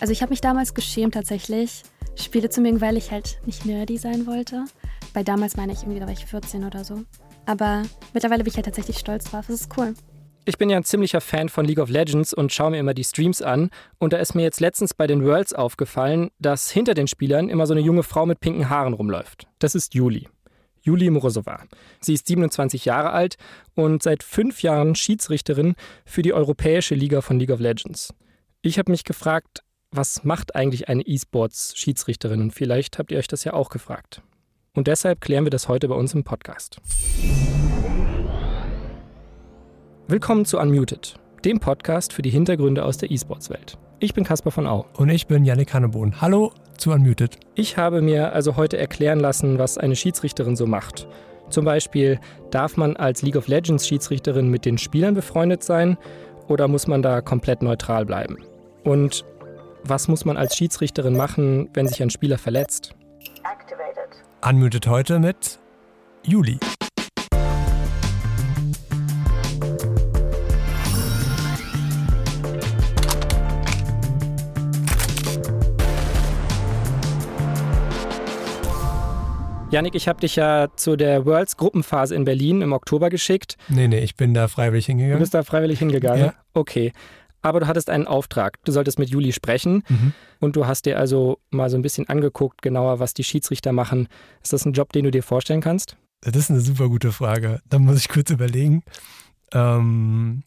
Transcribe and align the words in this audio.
Also 0.00 0.12
ich 0.12 0.22
habe 0.22 0.30
mich 0.30 0.40
damals 0.40 0.74
geschämt 0.74 1.14
tatsächlich, 1.14 1.82
Spiele 2.14 2.50
zu 2.50 2.60
mögen, 2.60 2.80
weil 2.80 2.96
ich 2.96 3.10
halt 3.10 3.40
nicht 3.46 3.66
nerdy 3.66 3.98
sein 3.98 4.26
wollte. 4.26 4.64
Bei 5.12 5.22
damals 5.22 5.56
meine 5.56 5.72
ich 5.72 5.82
irgendwie, 5.82 6.00
da 6.00 6.06
war 6.06 6.12
ich 6.12 6.26
14 6.26 6.64
oder 6.64 6.84
so. 6.84 7.02
Aber 7.46 7.82
mittlerweile 8.12 8.44
bin 8.44 8.50
ich 8.50 8.56
halt 8.56 8.66
tatsächlich 8.66 8.98
stolz 8.98 9.24
drauf. 9.24 9.46
Das 9.48 9.60
ist 9.60 9.76
cool. 9.76 9.94
Ich 10.44 10.56
bin 10.56 10.70
ja 10.70 10.76
ein 10.76 10.84
ziemlicher 10.84 11.20
Fan 11.20 11.48
von 11.48 11.66
League 11.66 11.78
of 11.78 11.90
Legends 11.90 12.32
und 12.32 12.52
schaue 12.52 12.70
mir 12.70 12.78
immer 12.78 12.94
die 12.94 13.04
Streams 13.04 13.42
an. 13.42 13.70
Und 13.98 14.12
da 14.12 14.18
ist 14.18 14.34
mir 14.34 14.42
jetzt 14.42 14.60
letztens 14.60 14.94
bei 14.94 15.06
den 15.06 15.24
Worlds 15.24 15.52
aufgefallen, 15.52 16.30
dass 16.38 16.70
hinter 16.70 16.94
den 16.94 17.08
Spielern 17.08 17.48
immer 17.48 17.66
so 17.66 17.74
eine 17.74 17.82
junge 17.82 18.02
Frau 18.02 18.24
mit 18.24 18.40
pinken 18.40 18.70
Haaren 18.70 18.94
rumläuft. 18.94 19.46
Das 19.58 19.74
ist 19.74 19.94
Juli. 19.94 20.28
Juli 20.80 21.10
Morozova. 21.10 21.64
Sie 22.00 22.14
ist 22.14 22.28
27 22.28 22.84
Jahre 22.86 23.10
alt 23.10 23.36
und 23.74 24.02
seit 24.02 24.22
fünf 24.22 24.62
Jahren 24.62 24.94
Schiedsrichterin 24.94 25.74
für 26.06 26.22
die 26.22 26.32
Europäische 26.32 26.94
Liga 26.94 27.20
von 27.20 27.38
League 27.38 27.50
of 27.50 27.60
Legends. 27.60 28.14
Ich 28.62 28.78
habe 28.78 28.90
mich 28.90 29.04
gefragt, 29.04 29.62
was 29.90 30.22
macht 30.22 30.54
eigentlich 30.54 30.88
eine 30.88 31.02
E-Sports-Schiedsrichterin? 31.02 32.42
Und 32.42 32.50
vielleicht 32.52 32.98
habt 32.98 33.10
ihr 33.10 33.18
euch 33.18 33.26
das 33.26 33.44
ja 33.44 33.54
auch 33.54 33.70
gefragt. 33.70 34.22
Und 34.74 34.86
deshalb 34.86 35.20
klären 35.20 35.44
wir 35.44 35.50
das 35.50 35.68
heute 35.68 35.88
bei 35.88 35.94
uns 35.94 36.12
im 36.14 36.24
Podcast. 36.24 36.78
Willkommen 40.06 40.44
zu 40.44 40.58
Unmuted, 40.58 41.14
dem 41.44 41.58
Podcast 41.58 42.12
für 42.12 42.22
die 42.22 42.30
Hintergründe 42.30 42.84
aus 42.84 42.98
der 42.98 43.10
E-Sports-Welt. 43.10 43.78
Ich 43.98 44.12
bin 44.12 44.24
Caspar 44.24 44.52
von 44.52 44.66
Au. 44.66 44.84
Und 44.94 45.08
ich 45.08 45.26
bin 45.26 45.44
Yannick 45.44 45.72
Hannebohn. 45.72 46.20
Hallo 46.20 46.52
zu 46.76 46.92
Unmuted. 46.92 47.38
Ich 47.54 47.78
habe 47.78 48.02
mir 48.02 48.32
also 48.34 48.56
heute 48.56 48.76
erklären 48.76 49.20
lassen, 49.20 49.58
was 49.58 49.78
eine 49.78 49.96
Schiedsrichterin 49.96 50.54
so 50.54 50.66
macht. 50.66 51.08
Zum 51.48 51.64
Beispiel, 51.64 52.20
darf 52.50 52.76
man 52.76 52.94
als 52.96 53.22
League 53.22 53.36
of 53.36 53.48
Legends 53.48 53.88
Schiedsrichterin 53.88 54.50
mit 54.50 54.66
den 54.66 54.76
Spielern 54.76 55.14
befreundet 55.14 55.64
sein 55.64 55.96
oder 56.46 56.68
muss 56.68 56.86
man 56.86 57.00
da 57.00 57.22
komplett 57.22 57.62
neutral 57.62 58.04
bleiben? 58.04 58.36
Und 58.84 59.24
was 59.84 60.08
muss 60.08 60.24
man 60.24 60.36
als 60.36 60.56
Schiedsrichterin 60.56 61.16
machen, 61.16 61.68
wenn 61.74 61.86
sich 61.86 62.02
ein 62.02 62.10
Spieler 62.10 62.38
verletzt? 62.38 62.94
Unmuted 64.46 64.86
heute 64.86 65.18
mit 65.18 65.58
Juli. 66.24 66.58
Janik, 79.70 79.94
ich 79.94 80.08
habe 80.08 80.18
dich 80.20 80.36
ja 80.36 80.68
zu 80.76 80.96
der 80.96 81.26
Worlds 81.26 81.58
Gruppenphase 81.58 82.14
in 82.14 82.24
Berlin 82.24 82.62
im 82.62 82.72
Oktober 82.72 83.10
geschickt. 83.10 83.58
Nee, 83.68 83.86
nee, 83.86 83.98
ich 83.98 84.16
bin 84.16 84.32
da 84.32 84.48
freiwillig 84.48 84.86
hingegangen. 84.86 85.18
Du 85.18 85.20
bist 85.20 85.34
da 85.34 85.42
freiwillig 85.42 85.78
hingegangen? 85.78 86.26
Ja. 86.26 86.34
Okay. 86.54 86.92
Aber 87.42 87.60
du 87.60 87.66
hattest 87.66 87.88
einen 87.90 88.06
Auftrag. 88.06 88.54
Du 88.64 88.72
solltest 88.72 88.98
mit 88.98 89.10
Juli 89.10 89.32
sprechen 89.32 89.82
Mhm. 89.88 90.12
und 90.40 90.56
du 90.56 90.66
hast 90.66 90.86
dir 90.86 90.98
also 90.98 91.38
mal 91.50 91.70
so 91.70 91.76
ein 91.76 91.82
bisschen 91.82 92.08
angeguckt, 92.08 92.62
genauer, 92.62 92.98
was 92.98 93.14
die 93.14 93.24
Schiedsrichter 93.24 93.72
machen. 93.72 94.08
Ist 94.42 94.52
das 94.52 94.64
ein 94.64 94.72
Job, 94.72 94.92
den 94.92 95.04
du 95.04 95.10
dir 95.10 95.22
vorstellen 95.22 95.60
kannst? 95.60 95.96
Das 96.20 96.34
ist 96.34 96.50
eine 96.50 96.60
super 96.60 96.88
gute 96.88 97.12
Frage. 97.12 97.60
Da 97.68 97.78
muss 97.78 97.98
ich 97.98 98.08
kurz 98.08 98.30
überlegen. 98.30 98.82
Ähm, 99.52 100.42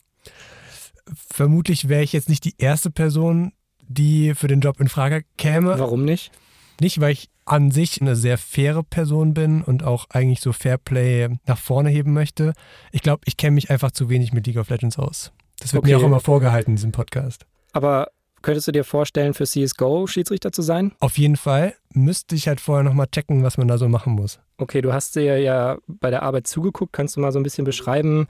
vermutlich 1.31 1.87
wäre 1.89 2.03
ich 2.03 2.13
jetzt 2.13 2.29
nicht 2.29 2.43
die 2.45 2.55
erste 2.57 2.91
Person, 2.91 3.53
die 3.87 4.33
für 4.35 4.47
den 4.47 4.61
Job 4.61 4.79
in 4.79 4.87
Frage 4.89 5.23
käme. 5.37 5.77
Warum 5.79 6.05
nicht? 6.05 6.31
Nicht, 6.79 6.99
weil 6.99 7.11
ich 7.13 7.29
an 7.45 7.71
sich 7.71 8.01
eine 8.01 8.15
sehr 8.15 8.37
faire 8.37 8.83
Person 8.83 9.33
bin 9.33 9.61
und 9.61 9.83
auch 9.83 10.05
eigentlich 10.09 10.41
so 10.41 10.53
Fairplay 10.53 11.29
nach 11.45 11.57
vorne 11.57 11.89
heben 11.89 12.13
möchte. 12.13 12.53
Ich 12.91 13.01
glaube, 13.01 13.21
ich 13.25 13.35
kenne 13.37 13.55
mich 13.55 13.69
einfach 13.69 13.91
zu 13.91 14.09
wenig 14.09 14.31
mit 14.33 14.47
League 14.47 14.57
of 14.57 14.69
Legends 14.69 14.97
aus. 14.97 15.31
Das 15.61 15.73
wird 15.73 15.85
mir 15.85 15.95
Okay. 15.95 16.03
auch 16.03 16.07
immer 16.07 16.19
vorgehalten 16.19 16.71
in 16.71 16.75
diesem 16.75 16.91
Podcast. 16.91 17.45
Aber 17.71 18.09
könntest 18.41 18.67
du 18.67 18.71
dir 18.71 18.83
vorstellen, 18.83 19.33
für 19.33 19.45
CSGO 19.45 20.07
Schiedsrichter 20.07 20.51
zu 20.51 20.61
sein? 20.61 20.91
Auf 20.99 21.17
jeden 21.17 21.37
Fall 21.37 21.75
müsste 21.93 22.35
ich 22.35 22.47
halt 22.47 22.59
vorher 22.59 22.83
nochmal 22.83 23.07
checken, 23.07 23.43
was 23.43 23.57
man 23.57 23.67
da 23.67 23.77
so 23.77 23.87
machen 23.87 24.13
muss. 24.13 24.39
Okay, 24.57 24.81
du 24.81 24.91
hast 24.93 25.15
dir 25.15 25.39
ja 25.39 25.77
bei 25.87 26.09
der 26.09 26.23
Arbeit 26.23 26.47
zugeguckt. 26.47 26.93
Kannst 26.93 27.15
du 27.15 27.21
mal 27.21 27.31
so 27.31 27.39
ein 27.39 27.43
bisschen 27.43 27.63
beschreiben, 27.65 28.27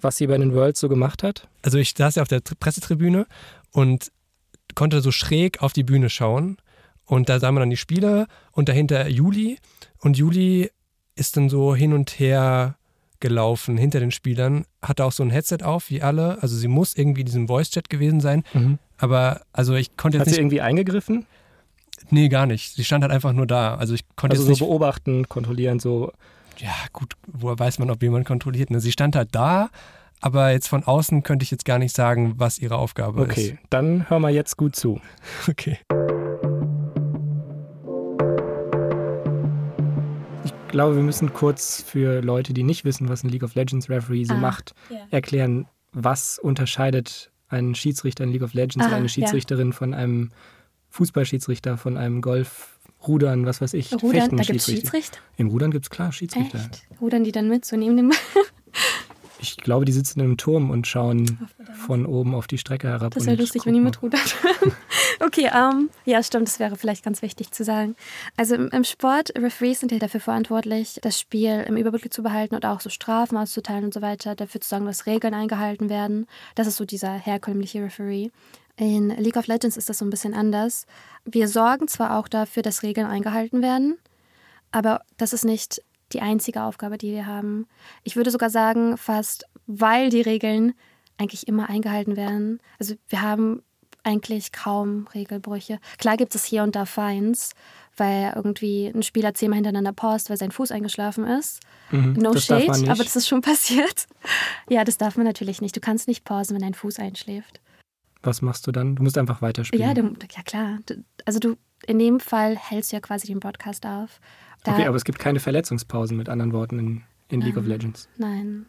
was 0.00 0.16
sie 0.16 0.26
bei 0.26 0.36
den 0.38 0.54
Worlds 0.54 0.80
so 0.80 0.88
gemacht 0.88 1.22
hat? 1.22 1.48
Also 1.62 1.78
ich 1.78 1.94
saß 1.96 2.16
ja 2.16 2.22
auf 2.22 2.28
der 2.28 2.42
Tri- 2.42 2.56
Pressetribüne 2.58 3.26
und 3.70 4.10
konnte 4.74 5.00
so 5.02 5.10
schräg 5.12 5.62
auf 5.62 5.72
die 5.72 5.84
Bühne 5.84 6.08
schauen. 6.10 6.56
Und 7.04 7.28
da 7.28 7.38
sah 7.38 7.52
man 7.52 7.60
dann 7.60 7.70
die 7.70 7.76
Spieler 7.76 8.26
und 8.52 8.68
dahinter 8.70 9.06
Juli. 9.08 9.58
Und 9.98 10.16
Juli 10.16 10.70
ist 11.14 11.36
dann 11.36 11.50
so 11.50 11.74
hin 11.76 11.92
und 11.92 12.18
her 12.18 12.76
gelaufen 13.22 13.78
hinter 13.78 14.00
den 14.00 14.10
Spielern, 14.10 14.66
hatte 14.82 15.06
auch 15.06 15.12
so 15.12 15.22
ein 15.22 15.30
Headset 15.30 15.58
auf, 15.62 15.88
wie 15.88 16.02
alle. 16.02 16.36
Also 16.42 16.54
sie 16.56 16.68
muss 16.68 16.94
irgendwie 16.94 17.20
in 17.22 17.26
diesem 17.26 17.48
Voice-Chat 17.48 17.88
gewesen 17.88 18.20
sein. 18.20 18.44
Aber 18.98 19.40
also 19.54 19.74
ich 19.74 19.96
konnte 19.96 20.18
Hat 20.18 20.26
jetzt 20.26 20.34
sie 20.34 20.40
nicht. 20.42 20.52
irgendwie 20.52 20.60
eingegriffen? 20.60 21.24
Nee, 22.10 22.28
gar 22.28 22.44
nicht. 22.46 22.74
Sie 22.74 22.84
stand 22.84 23.02
halt 23.02 23.12
einfach 23.12 23.32
nur 23.32 23.46
da. 23.46 23.76
Also 23.76 23.94
ich 23.94 24.02
konnte 24.16 24.34
Also 24.34 24.42
so 24.44 24.50
jetzt 24.50 24.60
nicht. 24.60 24.68
beobachten, 24.68 25.26
kontrollieren, 25.28 25.80
so. 25.80 26.12
Ja, 26.58 26.74
gut, 26.92 27.14
woher 27.26 27.58
weiß 27.58 27.78
man, 27.78 27.90
ob 27.90 28.02
jemand 28.02 28.26
kontrolliert? 28.26 28.70
Ne? 28.70 28.80
Sie 28.80 28.92
stand 28.92 29.16
halt 29.16 29.30
da, 29.32 29.70
aber 30.20 30.50
jetzt 30.52 30.68
von 30.68 30.84
außen 30.84 31.22
könnte 31.22 31.44
ich 31.44 31.50
jetzt 31.50 31.64
gar 31.64 31.78
nicht 31.78 31.96
sagen, 31.96 32.34
was 32.36 32.58
ihre 32.58 32.76
Aufgabe 32.76 33.22
Okay, 33.22 33.58
dann 33.70 34.08
hör 34.10 34.18
mal 34.18 34.32
jetzt 34.34 34.56
gut 34.58 34.76
zu. 34.76 34.96
ist. 35.40 35.48
Okay. 35.48 35.78
Glaube, 40.72 40.96
wir 40.96 41.02
müssen 41.02 41.32
kurz 41.32 41.82
für 41.82 42.20
Leute, 42.20 42.52
die 42.52 42.64
nicht 42.64 42.84
wissen, 42.84 43.08
was 43.08 43.22
ein 43.22 43.28
League 43.28 43.44
of 43.44 43.54
Legends 43.54 43.88
Referee 43.88 44.24
so 44.24 44.34
Ah, 44.34 44.38
macht, 44.38 44.74
ja. 44.90 44.96
erklären, 45.10 45.66
was 45.92 46.38
unterscheidet 46.38 47.30
einen 47.48 47.74
Schiedsrichter 47.74 48.24
in 48.24 48.32
League 48.32 48.42
of 48.42 48.54
Legends 48.54 48.84
Ah, 48.84 48.88
oder 48.88 48.96
eine 48.96 49.04
ja. 49.06 49.10
Schiedsrichterin 49.10 49.72
von 49.72 49.94
einem 49.94 50.30
Fußballschiedsrichter, 50.90 51.78
von 51.78 51.96
einem 51.96 52.20
Golfrudern, 52.20 53.46
was 53.46 53.60
weiß 53.60 53.74
ich, 53.74 53.92
Rudern, 54.02 54.36
da 54.36 54.42
gibt 54.42 54.60
es. 54.60 54.66
Schiedsrichter? 54.66 55.18
Im 55.36 55.48
Rudern 55.48 55.70
gibt 55.70 55.84
es 55.86 55.90
klar 55.90 56.12
Schiedsrichter. 56.12 56.58
Echt? 56.58 56.82
Rudern 57.00 57.24
die 57.24 57.32
dann 57.32 57.48
mit, 57.48 57.64
so 57.64 57.76
neben 57.76 57.96
dem 57.96 58.10
Ich 59.42 59.56
glaube, 59.56 59.84
die 59.84 59.92
sitzen 59.92 60.20
im 60.20 60.36
Turm 60.36 60.70
und 60.70 60.86
schauen 60.86 61.48
von 61.74 62.06
oben 62.06 62.34
auf 62.34 62.46
die 62.46 62.58
Strecke 62.58 62.88
herab. 62.88 63.12
Das 63.14 63.26
wäre 63.26 63.36
lustig, 63.36 63.66
wenn 63.66 63.74
die 63.74 63.80
mitrudert. 63.80 64.36
okay, 65.20 65.50
ähm, 65.52 65.90
ja, 66.04 66.22
stimmt, 66.22 66.46
das 66.46 66.60
wäre 66.60 66.76
vielleicht 66.76 67.04
ganz 67.04 67.22
wichtig 67.22 67.50
zu 67.50 67.64
sagen. 67.64 67.96
Also 68.36 68.54
im, 68.54 68.68
im 68.68 68.84
Sport, 68.84 69.32
Referees 69.36 69.80
sind 69.80 69.90
ja 69.90 69.98
dafür 69.98 70.20
verantwortlich, 70.20 71.00
das 71.02 71.18
Spiel 71.18 71.64
im 71.66 71.76
Überblick 71.76 72.12
zu 72.12 72.22
behalten 72.22 72.54
und 72.54 72.64
auch 72.64 72.80
so 72.80 72.88
Strafen 72.88 73.36
auszuteilen 73.36 73.84
und 73.84 73.94
so 73.94 74.00
weiter, 74.00 74.36
dafür 74.36 74.60
zu 74.60 74.68
sorgen, 74.68 74.86
dass 74.86 75.06
Regeln 75.06 75.34
eingehalten 75.34 75.88
werden. 75.88 76.28
Das 76.54 76.68
ist 76.68 76.76
so 76.76 76.84
dieser 76.84 77.12
herkömmliche 77.12 77.82
Referee. 77.82 78.30
In 78.76 79.10
League 79.10 79.36
of 79.36 79.48
Legends 79.48 79.76
ist 79.76 79.88
das 79.88 79.98
so 79.98 80.04
ein 80.04 80.10
bisschen 80.10 80.34
anders. 80.34 80.86
Wir 81.24 81.48
sorgen 81.48 81.88
zwar 81.88 82.18
auch 82.18 82.28
dafür, 82.28 82.62
dass 82.62 82.82
Regeln 82.82 83.06
eingehalten 83.06 83.60
werden, 83.60 83.98
aber 84.70 85.02
das 85.18 85.32
ist 85.32 85.44
nicht 85.44 85.82
die 86.12 86.20
einzige 86.20 86.62
Aufgabe, 86.62 86.98
die 86.98 87.12
wir 87.12 87.26
haben. 87.26 87.66
Ich 88.04 88.16
würde 88.16 88.30
sogar 88.30 88.50
sagen, 88.50 88.96
fast 88.96 89.46
weil 89.66 90.10
die 90.10 90.20
Regeln 90.20 90.74
eigentlich 91.18 91.48
immer 91.48 91.68
eingehalten 91.68 92.16
werden. 92.16 92.60
Also 92.78 92.94
wir 93.08 93.22
haben 93.22 93.62
eigentlich 94.04 94.52
kaum 94.52 95.06
Regelbrüche. 95.14 95.78
Klar 95.98 96.16
gibt 96.16 96.34
es 96.34 96.44
hier 96.44 96.62
und 96.62 96.74
da 96.74 96.86
Fines, 96.86 97.52
weil 97.96 98.32
irgendwie 98.34 98.86
ein 98.86 99.02
Spieler 99.02 99.34
zehnmal 99.34 99.56
hintereinander 99.56 99.92
paust, 99.92 100.28
weil 100.30 100.36
sein 100.36 100.50
Fuß 100.50 100.72
eingeschlafen 100.72 101.24
ist. 101.24 101.60
Mhm, 101.90 102.14
No 102.14 102.36
shade, 102.36 102.90
aber 102.90 103.04
das 103.04 103.16
ist 103.16 103.28
schon 103.28 103.40
passiert. 103.42 104.06
Ja, 104.68 104.84
das 104.84 104.98
darf 104.98 105.16
man 105.16 105.26
natürlich 105.26 105.60
nicht. 105.60 105.76
Du 105.76 105.80
kannst 105.80 106.08
nicht 106.08 106.24
pausen, 106.24 106.54
wenn 106.54 106.62
dein 106.62 106.74
Fuß 106.74 106.98
einschläft. 106.98 107.60
Was 108.22 108.40
machst 108.42 108.66
du 108.66 108.72
dann? 108.72 108.96
Du 108.96 109.02
musst 109.02 109.18
einfach 109.18 109.42
weiterspielen. 109.42 109.86
Ja, 109.86 109.94
du, 109.94 110.02
ja 110.02 110.42
klar. 110.44 110.78
Du, 110.86 111.04
also 111.24 111.38
du, 111.38 111.56
in 111.86 111.98
dem 111.98 112.20
Fall 112.20 112.56
hältst 112.56 112.92
du 112.92 112.96
ja 112.96 113.00
quasi 113.00 113.26
den 113.26 113.40
Broadcast 113.40 113.84
auf. 113.84 114.20
Da, 114.64 114.72
okay, 114.72 114.86
aber 114.86 114.96
es 114.96 115.04
gibt 115.04 115.18
keine 115.18 115.40
Verletzungspausen, 115.40 116.16
mit 116.16 116.28
anderen 116.28 116.52
Worten, 116.52 116.78
in, 116.78 117.02
in 117.28 117.40
League 117.40 117.56
of 117.56 117.64
Ähm, 117.64 117.70
Legends. 117.70 118.08
Nein. 118.16 118.66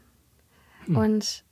Hm. 0.86 0.98
Und 0.98 1.44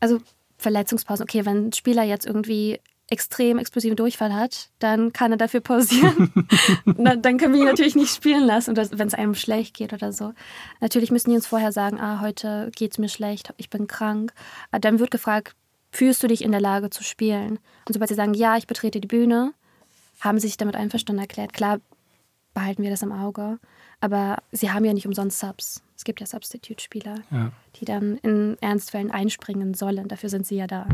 also 0.00 0.20
Verletzungspausen, 0.58 1.22
okay, 1.24 1.46
wenn 1.46 1.68
ein 1.68 1.72
Spieler 1.72 2.02
jetzt 2.02 2.26
irgendwie 2.26 2.80
extrem 3.10 3.58
explosiven 3.58 3.96
Durchfall 3.96 4.32
hat, 4.32 4.70
dann 4.78 5.12
kann 5.12 5.32
er 5.32 5.36
dafür 5.36 5.60
pausieren. 5.60 6.32
Na, 6.84 7.16
dann 7.16 7.38
können 7.38 7.52
wir 7.54 7.60
ihn 7.60 7.66
natürlich 7.66 7.96
nicht 7.96 8.14
spielen 8.14 8.44
lassen, 8.44 8.76
wenn 8.76 9.08
es 9.08 9.14
einem 9.14 9.34
schlecht 9.34 9.74
geht 9.74 9.92
oder 9.92 10.12
so. 10.12 10.32
Natürlich 10.80 11.10
müssen 11.10 11.30
die 11.30 11.36
uns 11.36 11.46
vorher 11.46 11.72
sagen, 11.72 11.98
ah, 11.98 12.20
heute 12.20 12.70
geht 12.76 12.92
es 12.92 12.98
mir 12.98 13.08
schlecht, 13.08 13.52
ich 13.56 13.68
bin 13.68 13.88
krank. 13.88 14.32
Ah, 14.70 14.78
Dann 14.78 15.00
wird 15.00 15.10
gefragt, 15.10 15.56
fühlst 15.90 16.22
du 16.22 16.28
dich 16.28 16.42
in 16.42 16.52
der 16.52 16.60
Lage 16.60 16.88
zu 16.90 17.02
spielen? 17.02 17.58
Und 17.88 17.94
sobald 17.94 18.08
sie 18.08 18.14
sagen, 18.14 18.34
ja, 18.34 18.56
ich 18.56 18.68
betrete 18.68 19.00
die 19.00 19.08
Bühne, 19.08 19.54
haben 20.20 20.38
sie 20.38 20.46
sich 20.46 20.56
damit 20.56 20.76
einverstanden 20.76 21.20
erklärt. 21.20 21.52
Klar 21.52 21.80
behalten 22.54 22.82
wir 22.82 22.90
das 22.90 23.02
im 23.02 23.12
Auge, 23.12 23.58
aber 24.00 24.38
sie 24.52 24.70
haben 24.70 24.84
ja 24.84 24.92
nicht 24.92 25.06
umsonst 25.06 25.38
Subs. 25.38 25.82
Es 25.96 26.04
gibt 26.04 26.20
ja 26.20 26.26
Substitute-Spieler 26.26 27.16
Ja. 27.30 27.52
die 27.76 27.84
dann 27.84 28.16
in 28.18 28.56
Ernstfällen 28.60 29.10
einspringen 29.10 29.74
sollen. 29.74 30.08
Dafür 30.08 30.28
sind 30.30 30.46
sie 30.46 30.56
ja 30.56 30.66
da. 30.66 30.86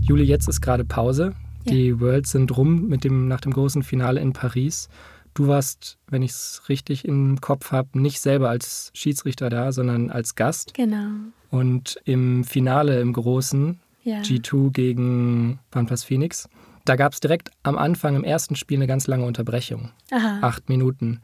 Juli, 0.00 0.24
jetzt 0.24 0.48
ist 0.48 0.60
gerade 0.60 0.84
Pause. 0.84 1.34
Ja. 1.64 1.72
Die 1.72 2.00
Worlds 2.00 2.30
sind 2.30 2.56
rum 2.56 2.88
mit 2.88 3.04
dem, 3.04 3.28
nach 3.28 3.40
dem 3.40 3.52
großen 3.52 3.82
Finale 3.82 4.20
in 4.20 4.32
Paris. 4.32 4.88
Du 5.34 5.46
warst, 5.48 5.98
wenn 6.08 6.22
ich 6.22 6.30
es 6.30 6.62
richtig 6.68 7.04
im 7.04 7.40
Kopf 7.40 7.72
habe, 7.72 7.98
nicht 8.00 8.20
selber 8.20 8.48
als 8.48 8.90
Schiedsrichter 8.94 9.50
da, 9.50 9.70
sondern 9.72 10.10
als 10.10 10.34
Gast. 10.34 10.74
Genau. 10.74 11.08
Und 11.50 12.00
im 12.04 12.44
Finale, 12.44 13.00
im 13.00 13.12
Großen, 13.12 13.78
Ja. 14.02 14.20
G2 14.22 14.70
gegen 14.72 15.58
OnePlus 15.74 16.04
Phoenix. 16.04 16.48
Da 16.88 16.96
gab 16.96 17.12
es 17.12 17.20
direkt 17.20 17.50
am 17.64 17.76
Anfang 17.76 18.16
im 18.16 18.24
ersten 18.24 18.56
Spiel 18.56 18.78
eine 18.78 18.86
ganz 18.86 19.06
lange 19.06 19.26
Unterbrechung. 19.26 19.90
Aha. 20.10 20.38
Acht 20.40 20.70
Minuten. 20.70 21.20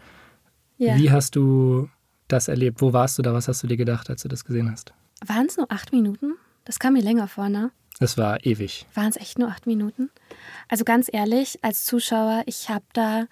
ja. 0.77 0.97
Wie 0.97 1.11
hast 1.11 1.37
du 1.37 1.89
das 2.29 2.49
erlebt? 2.49 2.83
Wo 2.83 2.93
warst 2.93 3.17
du 3.17 3.23
da? 3.23 3.33
Was 3.33 3.49
hast 3.49 3.63
du 3.63 3.67
dir 3.67 3.79
gedacht, 3.79 4.11
als 4.11 4.21
du 4.23 4.29
das 4.29 4.45
gesehen 4.45 4.71
hast? 4.71 4.93
Waren 5.25 5.47
es 5.47 5.57
nur 5.57 5.73
acht 5.73 5.91
Minuten? 5.91 6.35
Das 6.67 6.79
kam 6.79 6.93
mir 6.93 7.03
länger 7.03 7.29
vor, 7.29 7.49
ne? 7.49 7.71
Es 7.99 8.19
war 8.19 8.45
ewig. 8.45 8.85
Waren 8.95 9.09
es 9.09 9.17
echt 9.17 9.39
nur 9.39 9.49
acht 9.49 9.67
Minuten? 9.67 10.11
Also 10.69 10.85
ganz 10.85 11.09
ehrlich, 11.11 11.59
als 11.63 11.87
Zuschauer, 11.87 12.43
ich 12.45 12.69
habe 12.69 12.85
da, 12.93 13.25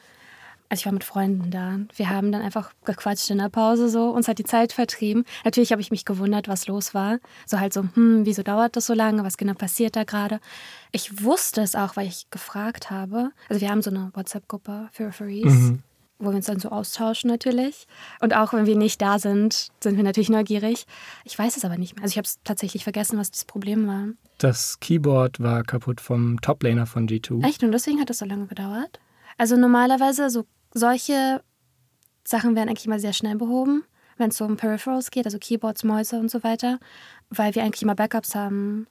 also 0.72 0.80
ich 0.80 0.86
war 0.86 0.94
mit 0.94 1.04
Freunden 1.04 1.50
da. 1.50 1.80
Wir 1.96 2.08
haben 2.08 2.32
dann 2.32 2.40
einfach 2.40 2.72
gequatscht 2.86 3.28
in 3.28 3.36
der 3.36 3.50
Pause 3.50 3.90
so, 3.90 4.08
uns 4.08 4.26
hat 4.26 4.38
die 4.38 4.44
Zeit 4.44 4.72
vertrieben. 4.72 5.26
Natürlich 5.44 5.70
habe 5.70 5.82
ich 5.82 5.90
mich 5.90 6.06
gewundert, 6.06 6.48
was 6.48 6.66
los 6.66 6.94
war. 6.94 7.19
So 7.44 7.60
halt 7.60 7.74
so, 7.74 7.82
hm, 7.92 8.24
wieso 8.24 8.42
dauert 8.42 8.74
das 8.74 8.86
so 8.86 8.94
lange? 8.94 9.22
Was 9.22 9.36
genau 9.36 9.52
passiert 9.52 9.96
da 9.96 10.04
gerade? 10.04 10.40
Ich 10.90 11.22
wusste 11.22 11.60
es 11.60 11.74
auch, 11.74 11.94
weil 11.96 12.06
ich 12.06 12.30
gefragt 12.30 12.90
habe. 12.90 13.32
Also 13.50 13.60
wir 13.60 13.69
haben 13.69 13.82
so 13.82 13.90
eine 13.90 14.12
WhatsApp-Gruppe 14.14 14.88
für 14.92 15.08
Referees. 15.08 15.74
Wo 16.19 16.30
wir 16.30 16.36
uns 16.36 16.46
dann 16.46 16.58
so 16.58 16.70
austauschen 16.70 17.28
natürlich. 17.28 17.86
Und 18.20 18.34
auch 18.34 18.54
wenn 18.54 18.64
wir 18.64 18.76
nicht 18.76 19.02
da 19.02 19.18
sind, 19.18 19.68
sind 19.80 19.98
wir 19.98 20.04
natürlich 20.04 20.30
neugierig. 20.30 20.86
Ich 21.25 21.38
weiß 21.38 21.58
es 21.58 21.66
aber 21.66 21.76
nicht 21.76 21.96
mehr. 21.96 22.04
Also 22.04 22.12
ich 22.12 22.16
habe 22.16 22.26
es 22.26 22.38
tatsächlich 22.44 22.84
vergessen, 22.84 23.18
was 23.18 23.30
das 23.30 23.44
Problem 23.44 23.86
war. 23.86 24.06
Das 24.38 24.80
Keyboard 24.80 25.38
war 25.38 25.64
kaputt 25.64 26.00
vom 26.00 26.40
Toplaner 26.40 26.86
von 26.86 27.06
G2. 27.06 27.44
Echt? 27.44 27.62
Und 27.62 27.72
deswegen 27.72 28.00
hat 28.00 28.08
das 28.08 28.20
so 28.20 28.25
lange 28.25 28.46
gedauert? 28.46 29.00
Also 29.38 29.56
normalerweise, 29.56 30.30
so 30.30 30.44
solche 30.74 31.42
Sachen 32.24 32.54
werden 32.54 32.69
eigentlich 32.69 32.86
immer 32.86 33.00
sehr 33.00 33.12
schnell 33.12 33.36
behoben, 33.36 33.84
wenn 34.16 34.30
es 34.30 34.40
um 34.40 34.56
Peripherals 34.56 35.10
geht, 35.10 35.26
also 35.26 35.38
Keyboards, 35.38 35.84
Mäuse 35.84 36.19
und 36.19 36.30
so 36.30 36.42
weiter, 36.42 36.78
weil 37.30 37.54
wir 37.54 37.62
eigentlich 37.62 37.82
immer 37.82 37.94
Backups 37.94 38.34
haben. 38.34 38.86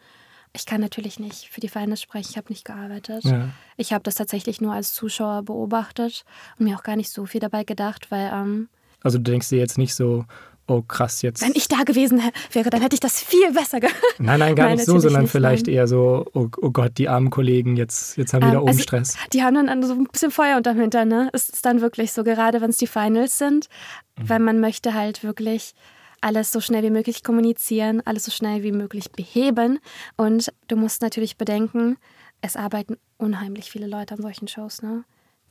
Ich 0.54 0.66
kann 0.66 0.82
natürlich 0.82 1.18
nicht 1.20 1.48
für 1.50 1.62
die 1.62 1.70
Finals 1.70 2.02
sprechen, 2.02 2.28
ich 2.32 2.38
habe 2.38 2.50
nicht 2.50 2.66
gearbeitet. 2.66 3.24
Ja. 3.24 3.50
Ich 3.78 3.94
habe 3.94 4.04
das 4.04 4.16
tatsächlich 4.16 4.60
nur 4.60 4.74
als 4.74 4.94
Zuschauer 4.94 5.44
beobachtet 5.44 6.26
und 6.60 6.66
mir 6.66 6.76
auch 6.78 6.84
gar 6.84 6.98
nicht 6.98 7.10
so 7.10 7.26
viel 7.26 7.40
dabei 7.40 7.64
gedacht, 7.64 8.12
weil 8.12 8.30
ähm, 8.34 8.68
Also 9.02 9.18
du 9.18 9.24
denkst 9.24 9.48
dir 9.50 9.60
jetzt 9.60 9.78
nicht 9.78 9.96
so, 9.96 10.26
oh 10.72 10.82
krass, 10.82 11.22
jetzt. 11.22 11.42
wenn 11.42 11.54
ich 11.56 11.68
da 11.68 11.84
gewesen 11.84 12.22
wäre, 12.52 12.70
dann 12.70 12.82
hätte 12.82 12.94
ich 12.94 13.00
das 13.00 13.22
viel 13.22 13.52
besser 13.52 13.80
gemacht. 13.80 13.96
Nein, 14.20 14.40
nein, 14.40 14.56
gar 14.56 14.68
Nein, 14.68 14.78
nicht 14.78 14.86
so, 14.86 15.00
sondern 15.00 15.24
nicht, 15.24 15.32
vielleicht 15.32 15.68
nein. 15.68 15.76
eher 15.76 15.88
so, 15.88 16.26
oh, 16.34 16.48
oh 16.62 16.72
Gott, 16.72 16.98
die 16.98 17.10
armen 17.10 17.30
Kollegen, 17.30 17.76
jetzt, 17.76 18.18
jetzt 18.18 18.34
haben 18.34 18.42
wir 18.44 18.50
wieder 18.50 18.58
Ähm, 18.58 18.64
oben 18.64 18.70
also, 18.70 18.82
Stress. 18.82 19.18
Die 19.34 19.44
haben 19.44 19.56
dann 19.56 19.84
so 19.84 19.94
ein 19.94 20.06
bisschen 20.06 20.32
Feuer 20.32 20.58
unterm 20.58 20.80
Hintern, 20.80 21.08
ne? 21.08 21.30
Es 21.34 21.50
ist 21.50 21.66
dann 21.66 21.82
wirklich 21.82 22.14
so, 22.14 22.24
gerade 22.24 22.62
wenn 22.62 22.70
es 22.70 22.78
die 22.78 22.88
Finals 22.88 23.38
sind, 23.38 23.68
weil 24.16 24.40
man 24.40 24.60
möchte 24.60 24.94
halt 24.94 25.24
wirklich 25.24 25.74
alles 26.22 26.52
so 26.52 26.62
schnell 26.62 26.84
wie 26.84 26.92
möglich 26.92 27.24
kommunizieren, 27.24 28.02
alles 28.06 28.24
so 28.24 28.32
schnell 28.32 28.64
wie 28.64 28.72
möglich 28.72 29.12
beheben. 29.12 29.80
Und 30.18 30.54
du 30.68 30.76
musst 30.76 31.02
natürlich 31.02 31.38
bedenken, 31.38 31.98
es 32.42 32.56
arbeiten 32.56 32.98
unheimlich 33.18 33.70
viele 33.70 33.88
Leute 33.88 34.14
an 34.14 34.22
solchen 34.22 34.48
Shows, 34.48 34.82
ne? 34.82 35.04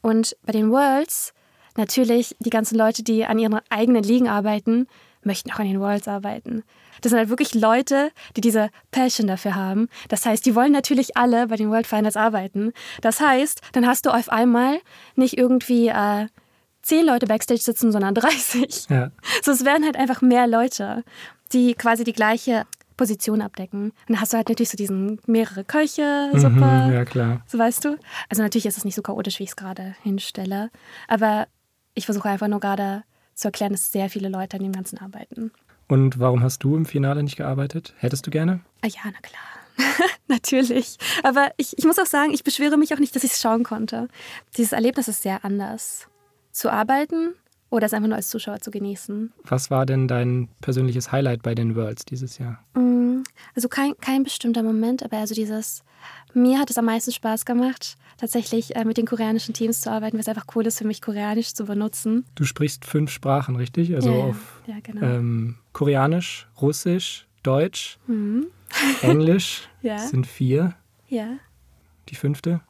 Und 0.02 0.36
bei 0.46 0.52
den 0.52 0.70
Worlds, 0.70 1.34
natürlich, 1.76 2.36
die 2.38 2.50
ganzen 2.50 2.76
Leute, 2.76 3.02
die 3.02 3.24
an 3.26 3.38
ihren 3.38 3.60
eigenen 3.68 4.02
Ligen 4.02 4.28
arbeiten, 4.28 4.86
möchten 5.22 5.50
auch 5.52 5.58
an 5.58 5.66
den 5.68 5.80
Worlds 5.80 6.08
arbeiten. 6.08 6.62
Das 7.02 7.10
sind 7.10 7.18
halt 7.18 7.28
wirklich 7.28 7.54
Leute, 7.54 8.10
die 8.36 8.40
diese 8.40 8.70
Passion 8.90 9.26
dafür 9.26 9.54
haben. 9.54 9.88
Das 10.08 10.26
heißt, 10.26 10.44
die 10.46 10.54
wollen 10.54 10.72
natürlich 10.72 11.16
alle 11.16 11.46
bei 11.48 11.56
den 11.56 11.70
World 11.70 11.86
Finals 11.86 12.16
arbeiten. 12.16 12.72
Das 13.00 13.20
heißt, 13.20 13.60
dann 13.72 13.86
hast 13.86 14.06
du 14.06 14.10
auf 14.10 14.28
einmal 14.30 14.78
nicht 15.16 15.36
irgendwie 15.38 15.88
äh, 15.88 16.26
zehn 16.82 17.04
Leute 17.06 17.26
backstage 17.26 17.60
sitzen, 17.60 17.92
sondern 17.92 18.14
30. 18.16 18.86
Ja. 18.90 19.10
So, 19.42 19.52
es 19.52 19.64
werden 19.64 19.84
halt 19.84 19.96
einfach 19.96 20.20
mehr 20.22 20.46
Leute, 20.46 21.04
die 21.52 21.74
quasi 21.74 22.04
die 22.04 22.12
gleiche 22.12 22.64
Position 22.96 23.40
abdecken. 23.40 23.84
Und 23.84 23.94
dann 24.08 24.20
hast 24.20 24.32
du 24.34 24.36
halt 24.36 24.50
natürlich 24.50 24.68
so 24.70 24.76
diesen 24.76 25.20
mehrere 25.26 25.64
Köche, 25.64 26.30
Suppe, 26.34 26.50
Mhm, 26.50 26.92
ja, 26.92 27.04
klar. 27.06 27.40
so 27.46 27.58
weißt 27.58 27.82
du. 27.86 27.96
Also 28.28 28.42
natürlich 28.42 28.66
ist 28.66 28.76
es 28.76 28.84
nicht 28.84 28.94
so 28.94 29.00
chaotisch, 29.00 29.38
wie 29.38 29.44
ich 29.44 29.50
es 29.50 29.56
gerade 29.56 29.94
hinstelle. 30.02 30.70
Aber 31.08 31.46
ich 31.94 32.04
versuche 32.04 32.28
einfach 32.28 32.48
nur 32.48 32.60
gerade 32.60 33.02
zu 33.40 33.48
erklären, 33.48 33.72
dass 33.72 33.92
sehr 33.92 34.08
viele 34.10 34.28
Leute 34.28 34.56
an 34.56 34.62
dem 34.62 34.72
Ganzen 34.72 34.98
arbeiten. 34.98 35.50
Und 35.88 36.20
warum 36.20 36.42
hast 36.42 36.62
du 36.62 36.76
im 36.76 36.86
Finale 36.86 37.22
nicht 37.22 37.36
gearbeitet? 37.36 37.94
Hättest 37.98 38.26
du 38.26 38.30
gerne? 38.30 38.60
Ah 38.82 38.86
ja, 38.86 39.00
na 39.04 39.18
klar. 39.20 40.08
Natürlich. 40.28 40.98
Aber 41.22 41.50
ich, 41.56 41.76
ich 41.76 41.84
muss 41.84 41.98
auch 41.98 42.06
sagen, 42.06 42.32
ich 42.32 42.44
beschwere 42.44 42.76
mich 42.76 42.94
auch 42.94 42.98
nicht, 42.98 43.16
dass 43.16 43.24
ich 43.24 43.32
es 43.32 43.40
schauen 43.40 43.64
konnte. 43.64 44.08
Dieses 44.56 44.72
Erlebnis 44.72 45.08
ist 45.08 45.22
sehr 45.22 45.44
anders. 45.44 46.06
Zu 46.52 46.70
arbeiten 46.70 47.34
oder 47.70 47.86
es 47.86 47.94
einfach 47.94 48.08
nur 48.08 48.16
als 48.16 48.28
Zuschauer 48.28 48.60
zu 48.60 48.70
genießen. 48.70 49.32
Was 49.44 49.70
war 49.70 49.86
denn 49.86 50.08
dein 50.08 50.48
persönliches 50.60 51.12
Highlight 51.12 51.42
bei 51.42 51.54
den 51.54 51.76
Worlds 51.76 52.04
dieses 52.04 52.38
Jahr? 52.38 52.62
Mm, 52.74 52.89
Also 53.54 53.68
kein, 53.68 53.96
kein 54.00 54.22
bestimmter 54.22 54.62
Moment, 54.62 55.02
aber 55.02 55.18
also 55.18 55.34
dieses, 55.34 55.82
mir 56.34 56.58
hat 56.58 56.70
es 56.70 56.78
am 56.78 56.84
meisten 56.86 57.12
Spaß 57.12 57.44
gemacht, 57.44 57.96
tatsächlich 58.18 58.76
äh, 58.76 58.84
mit 58.84 58.96
den 58.96 59.06
koreanischen 59.06 59.54
Teams 59.54 59.80
zu 59.80 59.90
arbeiten, 59.90 60.14
weil 60.14 60.20
es 60.20 60.28
einfach 60.28 60.46
cool 60.54 60.66
ist 60.66 60.78
für 60.78 60.86
mich, 60.86 61.00
Koreanisch 61.00 61.54
zu 61.54 61.64
benutzen. 61.64 62.24
Du 62.34 62.44
sprichst 62.44 62.84
fünf 62.84 63.10
Sprachen, 63.10 63.56
richtig? 63.56 63.94
Also 63.94 64.10
ja, 64.12 64.24
auf 64.24 64.62
ja, 64.66 64.76
genau. 64.82 65.02
ähm, 65.04 65.56
Koreanisch, 65.72 66.48
Russisch, 66.60 67.26
Deutsch, 67.42 67.98
Mhm. 68.06 68.46
Englisch 69.02 69.68
Ja. 69.82 69.98
sind 69.98 70.26
vier. 70.26 70.74
Ja. 71.08 71.38
Die 72.08 72.14
fünfte? 72.14 72.60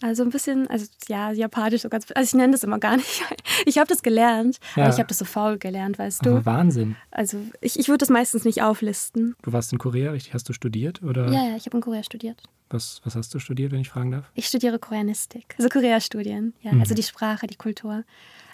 Also 0.00 0.22
ein 0.22 0.30
bisschen, 0.30 0.68
also 0.68 0.86
ja, 1.08 1.32
Japanisch 1.32 1.82
so 1.82 1.88
ganz. 1.88 2.06
Also 2.14 2.28
ich 2.28 2.34
nenne 2.34 2.52
das 2.52 2.62
immer 2.62 2.78
gar 2.78 2.96
nicht. 2.96 3.22
Ich 3.66 3.76
habe 3.78 3.88
das 3.88 4.02
gelernt, 4.02 4.58
Ja. 4.76 4.84
aber 4.84 4.92
ich 4.92 4.98
habe 4.98 5.08
das 5.08 5.18
so 5.18 5.24
faul 5.24 5.58
gelernt, 5.58 5.98
weißt 5.98 6.24
du. 6.24 6.30
Aber 6.30 6.46
Wahnsinn. 6.46 6.94
Also 7.10 7.38
ich, 7.60 7.76
ich 7.78 7.88
würde 7.88 7.98
das 7.98 8.08
meistens 8.08 8.44
nicht 8.44 8.62
auflisten. 8.62 9.34
Du 9.42 9.52
warst 9.52 9.72
in 9.72 9.78
Korea, 9.78 10.12
richtig? 10.12 10.32
Hast 10.32 10.48
du 10.48 10.52
studiert? 10.52 11.02
Oder 11.02 11.26
Ja, 11.32 11.48
ja, 11.50 11.56
ich 11.56 11.66
habe 11.66 11.76
in 11.76 11.82
Korea 11.82 12.02
studiert. 12.04 12.40
was, 12.70 13.00
was 13.04 13.16
hast 13.16 13.34
du 13.34 13.40
studiert, 13.40 13.72
wenn 13.72 13.80
ich 13.80 13.88
fragen 13.88 14.12
darf? 14.12 14.30
Ich 14.34 14.46
studiere 14.46 14.78
Koreanistik, 14.78 15.54
also 15.58 15.68
Korea-Studien, 15.68 16.54
ja, 16.62 16.72
Mhm. 16.72 16.80
also 16.80 16.94
die 16.94 17.02
Sprache, 17.02 17.46
die 17.48 17.56
Kultur, 17.56 18.04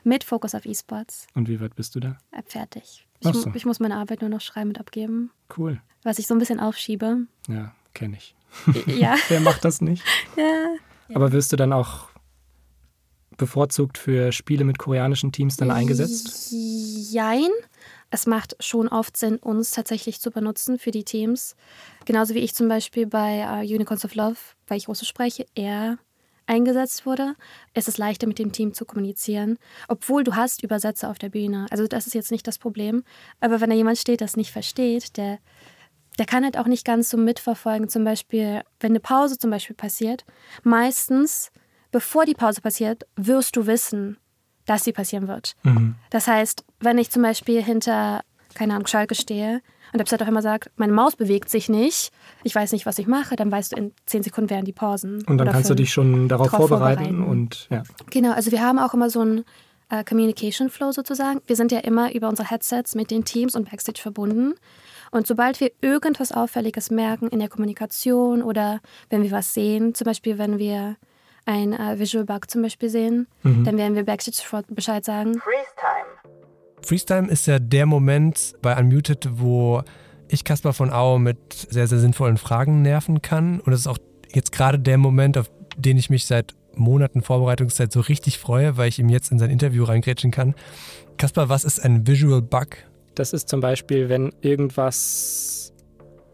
mit 0.04 0.24
Fokus 0.24 0.54
auf 0.54 0.64
E-Sports. 0.64 1.26
Und 1.34 1.48
wie 1.48 1.60
weit 1.60 1.74
bist 1.76 1.94
du 1.94 2.00
da? 2.00 2.16
Äh, 2.32 2.42
Fertig. 2.46 3.06
Ich, 3.20 3.32
so. 3.32 3.50
ich 3.54 3.66
muss 3.66 3.78
meine 3.80 3.96
Arbeit 3.96 4.20
nur 4.22 4.30
noch 4.30 4.40
schreiben 4.40 4.70
und 4.70 4.80
abgeben, 4.80 5.30
Cool. 5.56 5.80
was 6.02 6.18
ich 6.18 6.26
so 6.26 6.34
ein 6.34 6.38
bisschen 6.38 6.60
aufschiebe. 6.60 7.26
Ja, 7.48 7.74
kenne 7.92 8.16
ich. 8.16 8.34
ja, 8.86 9.16
Wer 9.28 9.40
macht 9.40 9.64
das 9.64 9.80
nicht? 9.82 10.02
ja. 10.36 10.44
Aber 11.12 11.32
wirst 11.32 11.52
du 11.52 11.56
dann 11.56 11.72
auch 11.72 12.08
bevorzugt 13.36 13.98
für 13.98 14.32
Spiele 14.32 14.64
mit 14.64 14.78
koreanischen 14.78 15.32
Teams 15.32 15.56
dann 15.56 15.70
eingesetzt? 15.70 16.52
Jein. 16.52 17.48
Es 18.10 18.26
macht 18.26 18.54
schon 18.60 18.86
oft 18.86 19.16
Sinn, 19.16 19.36
uns 19.36 19.72
tatsächlich 19.72 20.20
zu 20.20 20.30
benutzen 20.30 20.78
für 20.78 20.92
die 20.92 21.02
Teams. 21.02 21.56
Genauso 22.04 22.34
wie 22.34 22.40
ich 22.40 22.54
zum 22.54 22.68
Beispiel 22.68 23.06
bei 23.06 23.40
äh, 23.40 23.74
Unicorns 23.74 24.04
of 24.04 24.14
Love, 24.14 24.36
weil 24.68 24.78
ich 24.78 24.86
Russisch 24.86 25.08
spreche, 25.08 25.46
eher 25.56 25.98
eingesetzt 26.46 27.06
wurde. 27.06 27.34
Es 27.72 27.88
ist 27.88 27.98
leichter, 27.98 28.26
mit 28.26 28.38
dem 28.38 28.52
Team 28.52 28.74
zu 28.74 28.84
kommunizieren, 28.84 29.58
obwohl 29.88 30.24
du 30.24 30.36
hast 30.36 30.62
Übersetzer 30.62 31.10
auf 31.10 31.18
der 31.18 31.30
Bühne. 31.30 31.66
Also 31.70 31.86
das 31.86 32.06
ist 32.06 32.14
jetzt 32.14 32.30
nicht 32.30 32.46
das 32.46 32.58
Problem. 32.58 33.02
Aber 33.40 33.60
wenn 33.60 33.70
da 33.70 33.76
jemand 33.76 33.98
steht, 33.98 34.20
das 34.20 34.36
nicht 34.36 34.52
versteht, 34.52 35.16
der, 35.16 35.38
der 36.18 36.26
kann 36.26 36.44
halt 36.44 36.58
auch 36.58 36.66
nicht 36.66 36.84
ganz 36.84 37.10
so 37.10 37.16
mitverfolgen. 37.16 37.88
Zum 37.88 38.04
Beispiel, 38.04 38.62
wenn 38.80 38.92
eine 38.92 39.00
Pause 39.00 39.38
zum 39.38 39.50
Beispiel 39.50 39.76
passiert, 39.76 40.24
meistens, 40.62 41.50
bevor 41.90 42.24
die 42.24 42.34
Pause 42.34 42.60
passiert, 42.60 43.06
wirst 43.16 43.56
du 43.56 43.66
wissen, 43.66 44.18
dass 44.66 44.84
sie 44.84 44.92
passieren 44.92 45.28
wird. 45.28 45.56
Mhm. 45.62 45.96
Das 46.10 46.26
heißt, 46.26 46.64
wenn 46.80 46.98
ich 46.98 47.10
zum 47.10 47.22
Beispiel 47.22 47.62
hinter, 47.62 48.22
keine 48.54 48.74
Ahnung, 48.74 48.86
Schalke 48.86 49.14
stehe 49.14 49.60
und 49.92 49.98
der 49.98 50.04
Psych 50.04 50.20
auf 50.20 50.26
einmal 50.26 50.42
sagt, 50.42 50.70
meine 50.76 50.92
Maus 50.92 51.16
bewegt 51.16 51.50
sich 51.50 51.68
nicht, 51.68 52.10
ich 52.44 52.54
weiß 52.54 52.72
nicht, 52.72 52.86
was 52.86 52.98
ich 52.98 53.06
mache, 53.06 53.36
dann 53.36 53.50
weißt 53.50 53.72
du, 53.72 53.76
in 53.76 53.92
zehn 54.06 54.22
Sekunden 54.22 54.50
wären 54.50 54.64
die 54.64 54.72
Pausen. 54.72 55.22
Und 55.26 55.38
dann 55.38 55.50
kannst 55.50 55.70
du 55.70 55.74
dich 55.74 55.92
schon 55.92 56.28
darauf 56.28 56.50
vorbereiten, 56.50 57.04
vorbereiten. 57.04 57.24
und 57.24 57.68
ja. 57.70 57.82
Genau, 58.10 58.32
also 58.32 58.50
wir 58.52 58.62
haben 58.62 58.78
auch 58.78 58.94
immer 58.94 59.10
so 59.10 59.20
einen 59.20 59.44
äh, 59.90 60.04
Communication 60.04 60.70
Flow 60.70 60.92
sozusagen. 60.92 61.40
Wir 61.46 61.56
sind 61.56 61.72
ja 61.72 61.80
immer 61.80 62.14
über 62.14 62.28
unsere 62.28 62.50
Headsets 62.50 62.94
mit 62.94 63.10
den 63.10 63.24
Teams 63.24 63.54
und 63.54 63.70
Backstage 63.70 64.00
verbunden. 64.00 64.54
Und 65.14 65.26
sobald 65.28 65.60
wir 65.60 65.70
irgendwas 65.80 66.32
Auffälliges 66.32 66.90
merken 66.90 67.28
in 67.28 67.38
der 67.38 67.48
Kommunikation 67.48 68.42
oder 68.42 68.80
wenn 69.10 69.22
wir 69.22 69.30
was 69.30 69.54
sehen, 69.54 69.94
zum 69.94 70.06
Beispiel 70.06 70.38
wenn 70.38 70.58
wir 70.58 70.96
ein 71.46 71.72
äh, 71.72 71.98
Visual 71.98 72.24
Bug 72.24 72.50
zum 72.50 72.62
Beispiel 72.62 72.88
sehen, 72.88 73.28
Mhm. 73.44 73.64
dann 73.64 73.76
werden 73.76 73.94
wir 73.94 74.04
Backstage 74.04 74.36
sofort 74.38 74.66
Bescheid 74.74 75.04
sagen. 75.04 75.34
Freeze 75.34 75.74
time. 75.76 76.34
Freestyle 76.82 77.28
ist 77.28 77.46
ja 77.46 77.58
der 77.58 77.86
Moment 77.86 78.54
bei 78.60 78.76
Unmuted, 78.78 79.28
wo 79.38 79.82
ich 80.28 80.42
Caspar 80.44 80.72
von 80.72 80.90
Au 80.90 81.18
mit 81.18 81.38
sehr, 81.52 81.86
sehr 81.86 81.98
sinnvollen 81.98 82.36
Fragen 82.36 82.82
nerven 82.82 83.22
kann. 83.22 83.60
Und 83.60 83.72
es 83.72 83.80
ist 83.80 83.86
auch 83.86 83.98
jetzt 84.32 84.52
gerade 84.52 84.78
der 84.78 84.98
Moment, 84.98 85.38
auf 85.38 85.50
den 85.76 85.96
ich 85.96 86.10
mich 86.10 86.26
seit 86.26 86.54
Monaten 86.74 87.22
Vorbereitungszeit 87.22 87.92
so 87.92 88.00
richtig 88.00 88.38
freue, 88.38 88.76
weil 88.76 88.88
ich 88.88 88.98
ihm 88.98 89.08
jetzt 89.08 89.30
in 89.30 89.38
sein 89.38 89.50
Interview 89.50 89.84
reingrätschen 89.84 90.30
kann. 90.32 90.54
Kaspar, 91.18 91.48
was 91.48 91.64
ist 91.64 91.78
ein 91.78 92.04
Visual 92.06 92.42
Bug? 92.42 92.78
Das 93.14 93.32
ist 93.32 93.48
zum 93.48 93.60
Beispiel, 93.60 94.08
wenn 94.08 94.32
irgendwas 94.40 95.72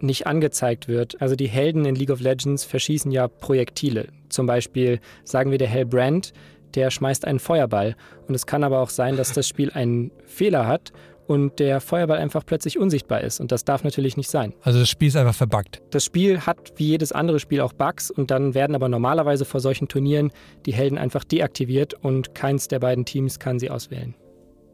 nicht 0.01 0.27
angezeigt 0.27 0.89
wird. 0.89 1.21
Also 1.21 1.37
die 1.37 1.49
Helden 1.49 1.85
in 1.85 1.95
League 1.95 2.11
of 2.11 2.21
Legends 2.21 2.65
verschießen 2.65 3.11
ja 3.11 3.29
Projektile. 3.29 4.09
Zum 4.29 4.47
Beispiel 4.47 5.01
sagen 5.25 5.51
wir 5.51 5.59
der 5.59 5.69
Hell 5.69 5.87
Brand, 5.87 6.33
der 6.75 6.91
schmeißt 6.91 7.27
einen 7.27 7.39
Feuerball. 7.39 7.97
Und 8.27 8.35
es 8.35 8.47
kann 8.47 8.65
aber 8.65 8.81
auch 8.81 8.91
sein, 8.91 9.17
dass 9.17 9.33
das 9.33 9.47
Spiel 9.49 9.71
einen 9.73 10.11
Fehler 10.25 10.67
hat 10.67 10.93
und 11.27 11.59
der 11.59 11.81
Feuerball 11.81 12.19
einfach 12.19 12.45
plötzlich 12.45 12.79
unsichtbar 12.79 13.21
ist. 13.21 13.41
Und 13.41 13.53
das 13.53 13.65
darf 13.65 13.85
natürlich 13.85 14.17
nicht 14.17 14.31
sein. 14.31 14.53
Also 14.63 14.79
das 14.81 14.89
Spiel 14.89 15.09
ist 15.09 15.17
einfach 15.17 15.35
verbuggt. 15.35 15.83
Das 15.91 16.05
Spiel 16.05 16.41
hat 16.41 16.73
wie 16.77 16.87
jedes 16.87 17.13
andere 17.13 17.39
Spiel 17.39 17.61
auch 17.61 17.73
Bugs 17.73 18.11
und 18.11 18.31
dann 18.31 18.55
werden 18.55 18.75
aber 18.75 18.89
normalerweise 18.89 19.45
vor 19.45 19.61
solchen 19.61 19.89
Turnieren 19.89 20.33
die 20.67 20.73
Helden 20.73 20.99
einfach 20.99 21.25
deaktiviert 21.25 21.95
und 21.95 22.35
keins 22.35 22.69
der 22.69 22.81
beiden 22.81 23.05
Teams 23.05 23.39
kann 23.39 23.59
sie 23.59 23.71
auswählen. 23.71 24.15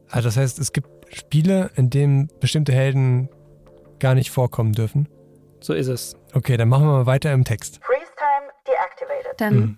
Also 0.09 0.27
das 0.27 0.37
heißt, 0.37 0.59
es 0.59 0.71
gibt 0.73 0.89
Spiele, 1.13 1.71
in 1.75 1.89
denen 1.89 2.29
bestimmte 2.39 2.71
Helden 2.71 3.29
gar 3.99 4.15
nicht 4.15 4.31
vorkommen 4.31 4.73
dürfen. 4.73 5.07
So 5.59 5.73
ist 5.73 5.87
es. 5.87 6.15
Okay, 6.33 6.57
dann 6.57 6.69
machen 6.69 6.85
wir 6.85 6.93
mal 6.93 7.05
weiter 7.05 7.31
im 7.33 7.43
Text. 7.43 7.79
Freeze 7.83 8.11
time 8.15 8.51
deactivated. 8.67 9.41
Dann 9.41 9.55
mhm. 9.55 9.77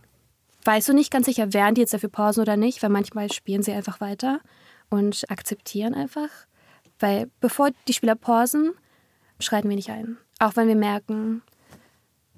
weißt 0.65 0.89
du 0.89 0.93
nicht 0.93 1.11
ganz 1.11 1.25
sicher, 1.25 1.53
wären 1.53 1.75
die 1.75 1.81
jetzt 1.81 1.93
dafür 1.93 2.09
pausen 2.09 2.41
oder 2.41 2.57
nicht, 2.57 2.83
weil 2.83 2.89
manchmal 2.89 3.31
spielen 3.31 3.63
sie 3.63 3.71
einfach 3.71 4.01
weiter 4.01 4.39
und 4.89 5.25
akzeptieren 5.29 5.93
einfach. 5.93 6.29
Weil 6.99 7.29
bevor 7.39 7.69
die 7.87 7.93
Spieler 7.93 8.15
pausen, 8.15 8.73
schreiten 9.39 9.69
wir 9.69 9.75
nicht 9.75 9.89
ein. 9.89 10.17
Auch 10.39 10.55
wenn 10.55 10.67
wir 10.67 10.75
merken, 10.75 11.41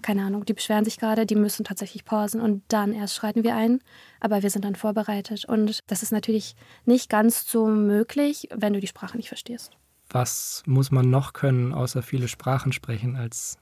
keine 0.01 0.23
Ahnung, 0.23 0.45
die 0.45 0.53
beschweren 0.53 0.85
sich 0.85 0.97
gerade, 0.97 1.25
die 1.25 1.35
müssen 1.35 1.63
tatsächlich 1.63 2.05
pausen 2.05 2.41
und 2.41 2.63
dann 2.67 2.93
erst 2.93 3.15
schreiten 3.15 3.43
wir 3.43 3.55
ein. 3.55 3.79
Aber 4.19 4.43
wir 4.43 4.49
sind 4.49 4.65
dann 4.65 4.75
vorbereitet. 4.75 5.45
Und 5.45 5.79
das 5.87 6.03
ist 6.03 6.11
natürlich 6.11 6.55
nicht 6.85 7.09
ganz 7.09 7.49
so 7.49 7.67
möglich, 7.67 8.47
wenn 8.53 8.73
du 8.73 8.79
die 8.79 8.87
Sprache 8.87 9.17
nicht 9.17 9.29
verstehst. 9.29 9.71
Was 10.09 10.63
muss 10.65 10.91
man 10.91 11.09
noch 11.09 11.33
können, 11.33 11.73
außer 11.73 12.03
viele 12.03 12.27
Sprachen 12.27 12.73
sprechen 12.73 13.15
als 13.15 13.57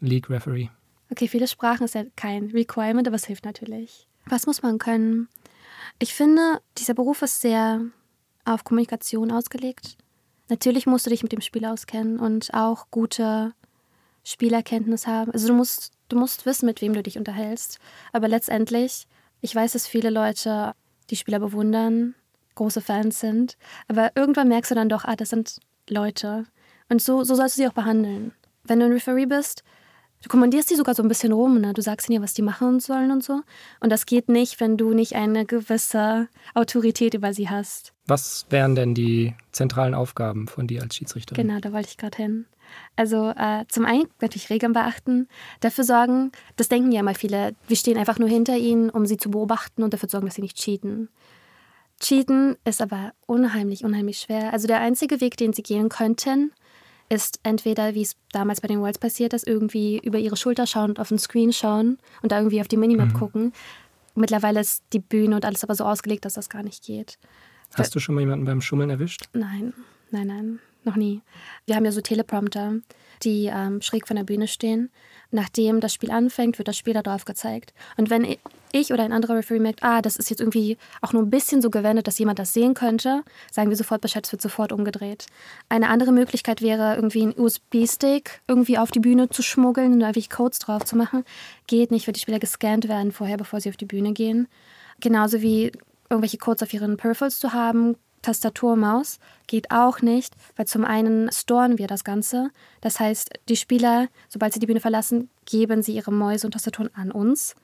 League 0.00 0.30
Referee? 0.30 0.70
Okay, 1.10 1.28
viele 1.28 1.46
Sprachen 1.46 1.84
ist 1.84 1.94
ja 1.94 2.04
kein 2.16 2.50
Requirement, 2.50 3.06
aber 3.06 3.16
es 3.16 3.26
hilft 3.26 3.44
natürlich. 3.44 4.08
Was 4.26 4.46
muss 4.46 4.62
man 4.62 4.78
können? 4.78 5.28
Ich 5.98 6.14
finde, 6.14 6.60
dieser 6.78 6.94
Beruf 6.94 7.22
ist 7.22 7.40
sehr 7.40 7.82
auf 8.44 8.64
Kommunikation 8.64 9.30
ausgelegt. 9.30 9.96
Natürlich 10.48 10.86
musst 10.86 11.06
du 11.06 11.10
dich 11.10 11.22
mit 11.22 11.32
dem 11.32 11.40
Spiel 11.40 11.64
auskennen 11.64 12.18
und 12.18 12.54
auch 12.54 12.90
gute 12.90 13.52
Spielerkenntnis 14.26 15.06
haben. 15.06 15.30
Also 15.30 15.48
du 15.48 15.54
musst, 15.54 15.92
du 16.08 16.18
musst 16.18 16.46
wissen, 16.46 16.66
mit 16.66 16.82
wem 16.82 16.94
du 16.94 17.02
dich 17.02 17.16
unterhältst. 17.16 17.78
Aber 18.12 18.26
letztendlich, 18.26 19.06
ich 19.40 19.54
weiß, 19.54 19.72
dass 19.72 19.86
viele 19.86 20.10
Leute 20.10 20.72
die 21.10 21.16
Spieler 21.16 21.38
bewundern, 21.38 22.16
große 22.56 22.80
Fans 22.80 23.20
sind. 23.20 23.56
Aber 23.86 24.10
irgendwann 24.16 24.48
merkst 24.48 24.72
du 24.72 24.74
dann 24.74 24.88
doch, 24.88 25.04
ah, 25.04 25.14
das 25.14 25.30
sind 25.30 25.60
Leute. 25.88 26.46
Und 26.88 27.00
so, 27.00 27.22
so 27.22 27.36
sollst 27.36 27.56
du 27.56 27.62
sie 27.62 27.68
auch 27.68 27.72
behandeln. 27.72 28.32
Wenn 28.64 28.80
du 28.80 28.86
ein 28.86 28.92
Referee 28.92 29.26
bist, 29.26 29.62
du 30.22 30.28
kommandierst 30.28 30.70
die 30.70 30.74
sogar 30.74 30.96
so 30.96 31.04
ein 31.04 31.08
bisschen 31.08 31.32
rum. 31.32 31.60
Ne? 31.60 31.72
Du 31.72 31.82
sagst 31.82 32.08
ihnen 32.08 32.16
ja, 32.16 32.22
was 32.22 32.34
die 32.34 32.42
machen 32.42 32.80
sollen 32.80 33.12
und 33.12 33.22
so. 33.22 33.42
Und 33.78 33.90
das 33.90 34.06
geht 34.06 34.28
nicht, 34.28 34.58
wenn 34.58 34.76
du 34.76 34.92
nicht 34.92 35.14
eine 35.14 35.46
gewisse 35.46 36.28
Autorität 36.54 37.14
über 37.14 37.32
sie 37.32 37.48
hast. 37.48 37.92
Was 38.06 38.46
wären 38.50 38.74
denn 38.74 38.94
die 38.94 39.36
zentralen 39.52 39.94
Aufgaben 39.94 40.48
von 40.48 40.66
dir 40.66 40.82
als 40.82 40.96
Schiedsrichterin? 40.96 41.46
Genau, 41.46 41.60
da 41.60 41.72
wollte 41.72 41.90
ich 41.90 41.96
gerade 41.96 42.16
hin. 42.16 42.46
Also 42.96 43.30
äh, 43.30 43.64
zum 43.68 43.84
einen 43.84 44.08
natürlich 44.20 44.50
Regeln 44.50 44.72
beachten, 44.72 45.28
dafür 45.60 45.84
sorgen, 45.84 46.32
das 46.56 46.68
denken 46.68 46.92
ja 46.92 47.00
immer 47.00 47.14
viele, 47.14 47.54
wir 47.68 47.76
stehen 47.76 47.98
einfach 47.98 48.18
nur 48.18 48.28
hinter 48.28 48.56
ihnen, 48.56 48.90
um 48.90 49.06
sie 49.06 49.16
zu 49.16 49.30
beobachten 49.30 49.82
und 49.82 49.92
dafür 49.92 50.08
sorgen, 50.08 50.26
dass 50.26 50.36
sie 50.36 50.42
nicht 50.42 50.56
cheaten. 50.56 51.08
Cheaten 52.00 52.56
ist 52.64 52.82
aber 52.82 53.12
unheimlich, 53.26 53.84
unheimlich 53.84 54.18
schwer. 54.18 54.52
Also 54.52 54.66
der 54.66 54.80
einzige 54.80 55.20
Weg, 55.20 55.36
den 55.36 55.52
sie 55.52 55.62
gehen 55.62 55.88
könnten, 55.88 56.52
ist 57.08 57.40
entweder, 57.42 57.94
wie 57.94 58.02
es 58.02 58.16
damals 58.32 58.60
bei 58.60 58.68
den 58.68 58.80
Worlds 58.80 58.98
passiert 58.98 59.32
ist, 59.32 59.46
irgendwie 59.46 59.98
über 59.98 60.18
ihre 60.18 60.36
Schulter 60.36 60.66
schauen 60.66 60.90
und 60.90 61.00
auf 61.00 61.08
den 61.08 61.18
Screen 61.18 61.52
schauen 61.52 61.98
und 62.22 62.32
da 62.32 62.38
irgendwie 62.38 62.60
auf 62.60 62.68
die 62.68 62.76
Minimap 62.76 63.08
mhm. 63.08 63.18
gucken. 63.18 63.52
Mittlerweile 64.14 64.60
ist 64.60 64.82
die 64.92 64.98
Bühne 64.98 65.36
und 65.36 65.44
alles 65.44 65.62
aber 65.62 65.74
so 65.74 65.84
ausgelegt, 65.84 66.24
dass 66.24 66.34
das 66.34 66.48
gar 66.48 66.62
nicht 66.62 66.84
geht. 66.84 67.18
Hast 67.74 67.94
du 67.94 68.00
schon 68.00 68.14
mal 68.14 68.22
jemanden 68.22 68.46
beim 68.46 68.60
Schummeln 68.60 68.90
erwischt? 68.90 69.28
Nein, 69.32 69.74
nein, 70.10 70.26
nein, 70.26 70.58
noch 70.86 70.96
nie. 70.96 71.22
Wir 71.66 71.76
haben 71.76 71.84
ja 71.84 71.92
so 71.92 72.00
Teleprompter, 72.00 72.76
die 73.22 73.50
ähm, 73.52 73.82
schräg 73.82 74.06
von 74.06 74.16
der 74.16 74.24
Bühne 74.24 74.48
stehen. 74.48 74.90
Nachdem 75.30 75.80
das 75.80 75.92
Spiel 75.92 76.10
anfängt, 76.12 76.58
wird 76.58 76.68
das 76.68 76.78
Spiel 76.78 76.94
da 76.94 77.02
drauf 77.02 77.24
gezeigt. 77.24 77.74
Und 77.96 78.10
wenn 78.10 78.36
ich 78.72 78.92
oder 78.92 79.02
ein 79.02 79.12
anderer 79.12 79.36
Referee 79.36 79.58
merkt, 79.58 79.82
ah, 79.82 80.00
das 80.00 80.16
ist 80.16 80.30
jetzt 80.30 80.40
irgendwie 80.40 80.76
auch 81.02 81.12
nur 81.12 81.22
ein 81.22 81.30
bisschen 81.30 81.60
so 81.60 81.70
gewendet, 81.70 82.06
dass 82.06 82.18
jemand 82.18 82.38
das 82.38 82.52
sehen 82.52 82.74
könnte, 82.74 83.22
sagen 83.50 83.70
wir 83.70 83.76
sofort 83.76 84.00
Bescheid, 84.00 84.24
es 84.24 84.32
wird 84.32 84.42
sofort 84.42 84.72
umgedreht. 84.72 85.26
Eine 85.68 85.88
andere 85.88 86.12
Möglichkeit 86.12 86.62
wäre, 86.62 86.94
irgendwie 86.94 87.22
einen 87.22 87.38
USB-Stick 87.38 88.40
irgendwie 88.46 88.78
auf 88.78 88.90
die 88.90 89.00
Bühne 89.00 89.28
zu 89.28 89.42
schmuggeln 89.42 89.94
und 89.94 90.02
einfach 90.02 90.28
Codes 90.28 90.58
drauf 90.60 90.84
zu 90.84 90.96
machen. 90.96 91.24
Geht 91.66 91.90
nicht, 91.90 92.06
weil 92.06 92.14
die 92.14 92.20
Spieler 92.20 92.38
gescannt 92.38 92.88
werden 92.88 93.12
vorher, 93.12 93.36
bevor 93.36 93.60
sie 93.60 93.68
auf 93.68 93.76
die 93.76 93.84
Bühne 93.84 94.12
gehen. 94.12 94.46
Genauso 95.00 95.42
wie 95.42 95.72
irgendwelche 96.08 96.38
Codes 96.38 96.62
auf 96.62 96.72
ihren 96.72 96.96
Peripherals 96.96 97.38
zu 97.40 97.52
haben, 97.52 97.96
Tastatur, 98.26 98.74
Maus, 98.74 99.20
geht 99.46 99.70
auch 99.70 100.02
nicht, 100.02 100.34
weil 100.56 100.66
zum 100.66 100.84
einen 100.84 101.30
storen 101.30 101.78
wir 101.78 101.86
das 101.86 102.02
Ganze. 102.02 102.50
Das 102.80 102.98
heißt, 102.98 103.30
die 103.48 103.54
Spieler, 103.54 104.08
sobald 104.28 104.52
sie 104.52 104.58
die 104.58 104.66
Bühne 104.66 104.80
verlassen, 104.80 105.30
geben 105.44 105.80
sie 105.80 105.94
ihre 105.94 106.12
Mäuse 106.12 106.48
und 106.48 106.50
Tastaturen 106.50 106.90
an 106.94 107.12
uns 107.12 107.54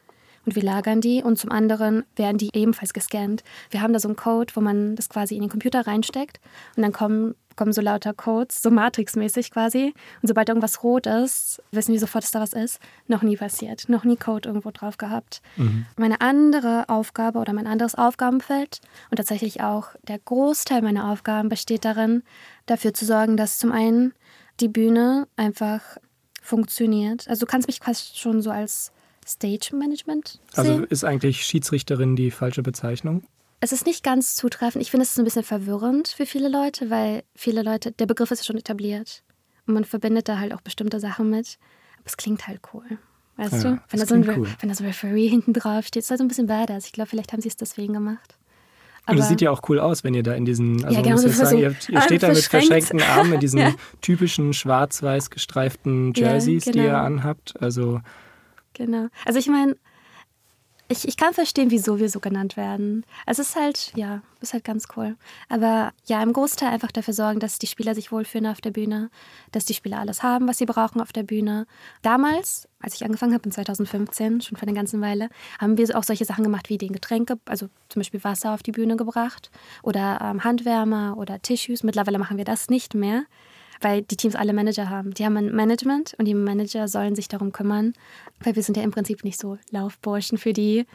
und 0.47 0.55
wir 0.55 0.63
lagern 0.63 1.01
die 1.01 1.23
und 1.23 1.37
zum 1.37 1.51
anderen 1.51 2.05
werden 2.15 2.39
die 2.39 2.51
ebenfalls 2.53 2.93
gescannt. 2.93 3.43
Wir 3.71 3.83
haben 3.83 3.93
da 3.93 3.99
so 3.99 4.07
einen 4.07 4.17
Code, 4.17 4.55
wo 4.55 4.61
man 4.61 4.95
das 4.95 5.09
quasi 5.09 5.35
in 5.35 5.41
den 5.41 5.51
Computer 5.51 5.85
reinsteckt 5.85 6.41
und 6.77 6.83
dann 6.83 6.93
kommen, 6.93 7.35
kommen 7.57 7.73
so 7.73 7.81
lauter 7.81 8.15
Codes, 8.15 8.63
so 8.63 8.71
Matrix-mäßig 8.71 9.51
quasi. 9.51 9.95
Und 10.21 10.29
sobald 10.29 10.49
irgendwas 10.49 10.83
rot 10.83 11.07
ist, 11.07 11.63
wissen 11.71 11.93
wir 11.93 12.01
sofort, 12.01 12.25
dass 12.25 12.31
da 12.31 12.41
was 12.41 12.53
ist. 12.53 12.79
Noch 13.07 13.23
nie 13.23 13.37
passiert, 13.37 13.89
noch 13.89 14.05
nie 14.05 14.17
Code 14.17 14.49
irgendwo 14.49 14.71
drauf 14.71 14.97
gehabt. 14.97 15.43
Mhm. 15.57 15.87
Meine 15.97 16.21
andere 16.21 16.89
Aufgabe 16.89 17.39
oder 17.39 17.53
mein 17.53 17.67
anderes 17.67 17.95
Aufgabenfeld 17.95 18.81
und 19.11 19.17
tatsächlich 19.17 19.63
auch 19.63 19.89
der 20.07 20.19
Großteil 20.19 20.83
meiner 20.83 21.11
Aufgaben 21.11 21.49
besteht 21.49 21.85
darin, 21.85 22.23
dafür 22.67 22.95
zu 22.95 23.05
sorgen, 23.05 23.37
dass 23.37 23.59
zum 23.59 23.73
einen 23.73 24.15
die 24.61 24.69
Bühne 24.69 25.27
einfach 25.37 25.83
funktioniert. 26.43 27.29
Also 27.29 27.41
du 27.41 27.47
kannst 27.47 27.69
mich 27.69 27.81
quasi 27.81 28.05
schon 28.15 28.43
so 28.43 28.51
als 28.51 28.93
Stage 29.27 29.75
Management 29.77 30.41
also 30.55 30.63
sehen. 30.63 30.81
Also 30.81 30.91
ist 30.91 31.05
eigentlich 31.05 31.45
Schiedsrichterin 31.45 32.17
die 32.17 32.31
falsche 32.31 32.63
Bezeichnung? 32.63 33.23
Es 33.63 33.71
ist 33.71 33.87
nicht 33.87 34.03
ganz 34.03 34.35
zutreffend. 34.35 34.83
Ich 34.83 34.91
finde, 34.91 35.05
es 35.05 35.13
ist 35.13 35.19
ein 35.19 35.25
bisschen 35.25 35.45
verwirrend 35.45 36.09
für 36.09 36.27
viele 36.27 36.49
Leute, 36.49 36.91
weil 36.91 37.23
viele 37.37 37.63
Leute, 37.63 37.93
der 37.93 38.07
Begriff 38.07 38.33
ist 38.33 38.45
schon 38.45 38.57
etabliert. 38.57 39.23
Und 39.69 39.75
man 39.75 39.85
verbindet 39.85 40.29
da 40.29 40.39
halt 40.39 40.53
auch 40.53 40.61
bestimmte 40.61 40.99
Sachen 40.99 41.31
mit. 41.31 41.59
Aber 41.99 42.07
es 42.07 42.17
klingt 42.17 42.49
halt 42.49 42.61
cool. 42.75 42.99
Weißt 43.37 43.53
ja, 43.53 43.63
du? 43.63 43.83
Wenn 43.89 44.01
da, 44.01 44.07
so 44.07 44.15
ein, 44.17 44.29
cool. 44.29 44.49
wenn 44.59 44.69
da 44.69 44.75
so 44.75 44.83
ein 44.83 44.89
Referee 44.89 45.29
hinten 45.29 45.53
drauf 45.53 45.87
steht, 45.87 46.03
ist 46.03 46.11
halt 46.11 46.19
so 46.19 46.25
ein 46.25 46.29
bisschen 46.29 46.49
badass. 46.49 46.87
Ich 46.87 46.93
glaube, 46.93 47.11
vielleicht 47.11 47.33
haben 47.33 47.41
sie 47.41 47.49
es 47.49 47.57
deswegen 47.57 47.93
gemacht. 47.93 48.37
Aber 49.07 49.17
und 49.17 49.23
es 49.23 49.29
sieht 49.29 49.41
ja 49.41 49.53
auch 49.53 49.63
cool 49.69 49.79
aus, 49.79 50.03
wenn 50.03 50.15
ihr 50.15 50.25
da 50.25 50.35
in 50.35 50.45
diesen, 50.45 50.85
also 50.85 50.97
ja, 50.97 51.03
genau, 51.03 51.15
muss 51.15 51.25
ich 51.25 51.37
sagen, 51.37 51.51
so 51.51 51.57
ihr, 51.57 51.77
ihr 51.89 52.01
steht 52.03 52.23
da 52.25 52.29
mit 52.29 52.39
verschränkten 52.39 53.01
Armen 53.01 53.35
in 53.35 53.41
diesen 53.41 53.59
ja. 53.61 53.73
typischen 54.01 54.53
schwarz-weiß 54.53 55.31
gestreiften 55.31 56.13
Jerseys, 56.15 56.65
ja, 56.65 56.73
genau. 56.73 56.83
die 56.83 56.89
ihr 56.89 56.99
anhabt. 56.99 57.55
Also 57.61 58.01
Genau. 58.75 59.09
Also 59.25 59.39
ich 59.39 59.49
meine, 59.49 59.77
ich, 60.93 61.09
ich 61.09 61.17
kann 61.17 61.35
verstehen, 61.35 61.71
wieso 61.71 61.99
wir 61.99 62.09
so 62.09 62.21
genannt 62.21 62.57
werden. 62.57 63.05
Es 63.27 63.39
ist 63.39 63.57
halt, 63.57 63.93
ja, 63.97 64.23
ist 64.41 64.53
halt 64.53 64.65
ganz 64.65 64.87
cool. 64.97 65.17
Aber 65.49 65.93
ja, 66.05 66.23
im 66.23 66.33
Großteil 66.33 66.69
einfach 66.69 66.93
dafür 66.93 67.15
sorgen, 67.15 67.41
dass 67.41 67.59
die 67.59 67.67
Spieler 67.67 67.95
sich 67.95 68.13
wohlfühlen 68.13 68.47
auf 68.47 68.61
der 68.61 68.71
Bühne, 68.71 69.11
dass 69.51 69.65
die 69.65 69.75
Spieler 69.75 69.99
alles 69.99 70.23
haben, 70.23 70.47
was 70.47 70.59
sie 70.59 70.67
brauchen 70.67 71.01
auf 71.01 71.13
der 71.13 71.23
Bühne. 71.23 71.67
Damals, 72.03 72.69
als 72.81 72.95
ich 72.95 73.05
angefangen 73.05 73.35
habe, 73.35 73.45
in 73.45 73.53
2015, 73.53 74.43
schon 74.43 74.57
vor 74.57 74.69
einer 74.69 74.77
ganzen 74.77 75.01
Weile, 75.01 75.31
haben 75.59 75.79
wir 75.79 75.97
auch 75.97 76.05
solche 76.05 76.25
Sachen 76.25 76.45
gemacht 76.45 76.69
wie 76.69 76.79
den 76.79 76.93
Getränke, 76.93 77.39
also 77.47 77.69
zum 77.89 78.01
Beispiel 78.01 78.23
Wasser 78.23 78.53
auf 78.53 78.63
die 78.63 78.73
Bühne 78.73 78.97
gebracht 78.97 79.51
oder 79.83 80.21
ähm, 80.23 80.45
Handwärmer 80.45 81.17
oder 81.17 81.41
Tissues. 81.41 81.83
Mittlerweile 81.83 82.19
machen 82.19 82.37
wir 82.37 82.45
das 82.45 82.69
nicht 82.69 82.95
mehr 82.95 83.25
weil 83.83 84.03
die 84.03 84.17
Teams 84.17 84.35
alle 84.35 84.53
Manager 84.53 84.89
haben. 84.89 85.13
Die 85.15 85.25
haben 85.25 85.37
ein 85.37 85.55
Management 85.55 86.15
und 86.19 86.27
die 86.27 86.35
Manager 86.35 86.89
sollen 86.89 87.15
sich 87.15 87.29
darum 87.29 87.53
kümmern, 87.53 87.93
weil 88.41 88.57
wir 88.57 88.63
sind 88.63 88.77
ja 88.77 88.83
im 88.83 88.91
Prinzip 88.91 89.25
nicht 89.25 89.39
so 89.39 89.59
Laufburschen 89.71 90.39
für 90.39 90.53
die. 90.53 90.87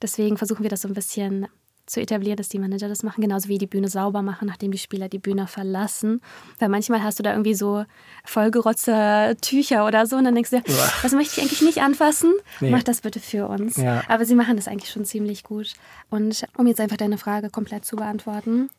Deswegen 0.00 0.36
versuchen 0.36 0.62
wir 0.62 0.70
das 0.70 0.82
so 0.82 0.88
ein 0.88 0.94
bisschen 0.94 1.46
zu 1.90 2.00
etablieren, 2.00 2.36
dass 2.36 2.48
die 2.48 2.60
Manager 2.60 2.88
das 2.88 3.02
machen, 3.02 3.20
genauso 3.20 3.48
wie 3.48 3.58
die 3.58 3.66
Bühne 3.66 3.88
sauber 3.88 4.22
machen, 4.22 4.46
nachdem 4.46 4.70
die 4.70 4.78
Spieler 4.78 5.08
die 5.08 5.18
Bühne 5.18 5.48
verlassen. 5.48 6.20
Weil 6.60 6.68
manchmal 6.68 7.02
hast 7.02 7.18
du 7.18 7.24
da 7.24 7.32
irgendwie 7.32 7.54
so 7.54 7.84
vollgerotze 8.24 9.36
Tücher 9.40 9.84
oder 9.84 10.06
so 10.06 10.16
und 10.16 10.24
dann 10.24 10.34
denkst 10.34 10.50
du 10.50 10.60
dir, 10.60 10.74
das 11.02 11.12
möchte 11.12 11.40
ich 11.40 11.42
eigentlich 11.42 11.62
nicht 11.62 11.78
anfassen, 11.78 12.32
nee. 12.60 12.70
mach 12.70 12.84
das 12.84 13.00
bitte 13.00 13.18
für 13.18 13.48
uns. 13.48 13.76
Ja. 13.76 14.04
Aber 14.06 14.24
sie 14.24 14.36
machen 14.36 14.56
das 14.56 14.68
eigentlich 14.68 14.90
schon 14.90 15.04
ziemlich 15.04 15.42
gut. 15.42 15.74
Und 16.10 16.46
um 16.56 16.68
jetzt 16.68 16.80
einfach 16.80 16.96
deine 16.96 17.18
Frage 17.18 17.50
komplett 17.50 17.84
zu 17.84 17.96
beantworten, 17.96 18.70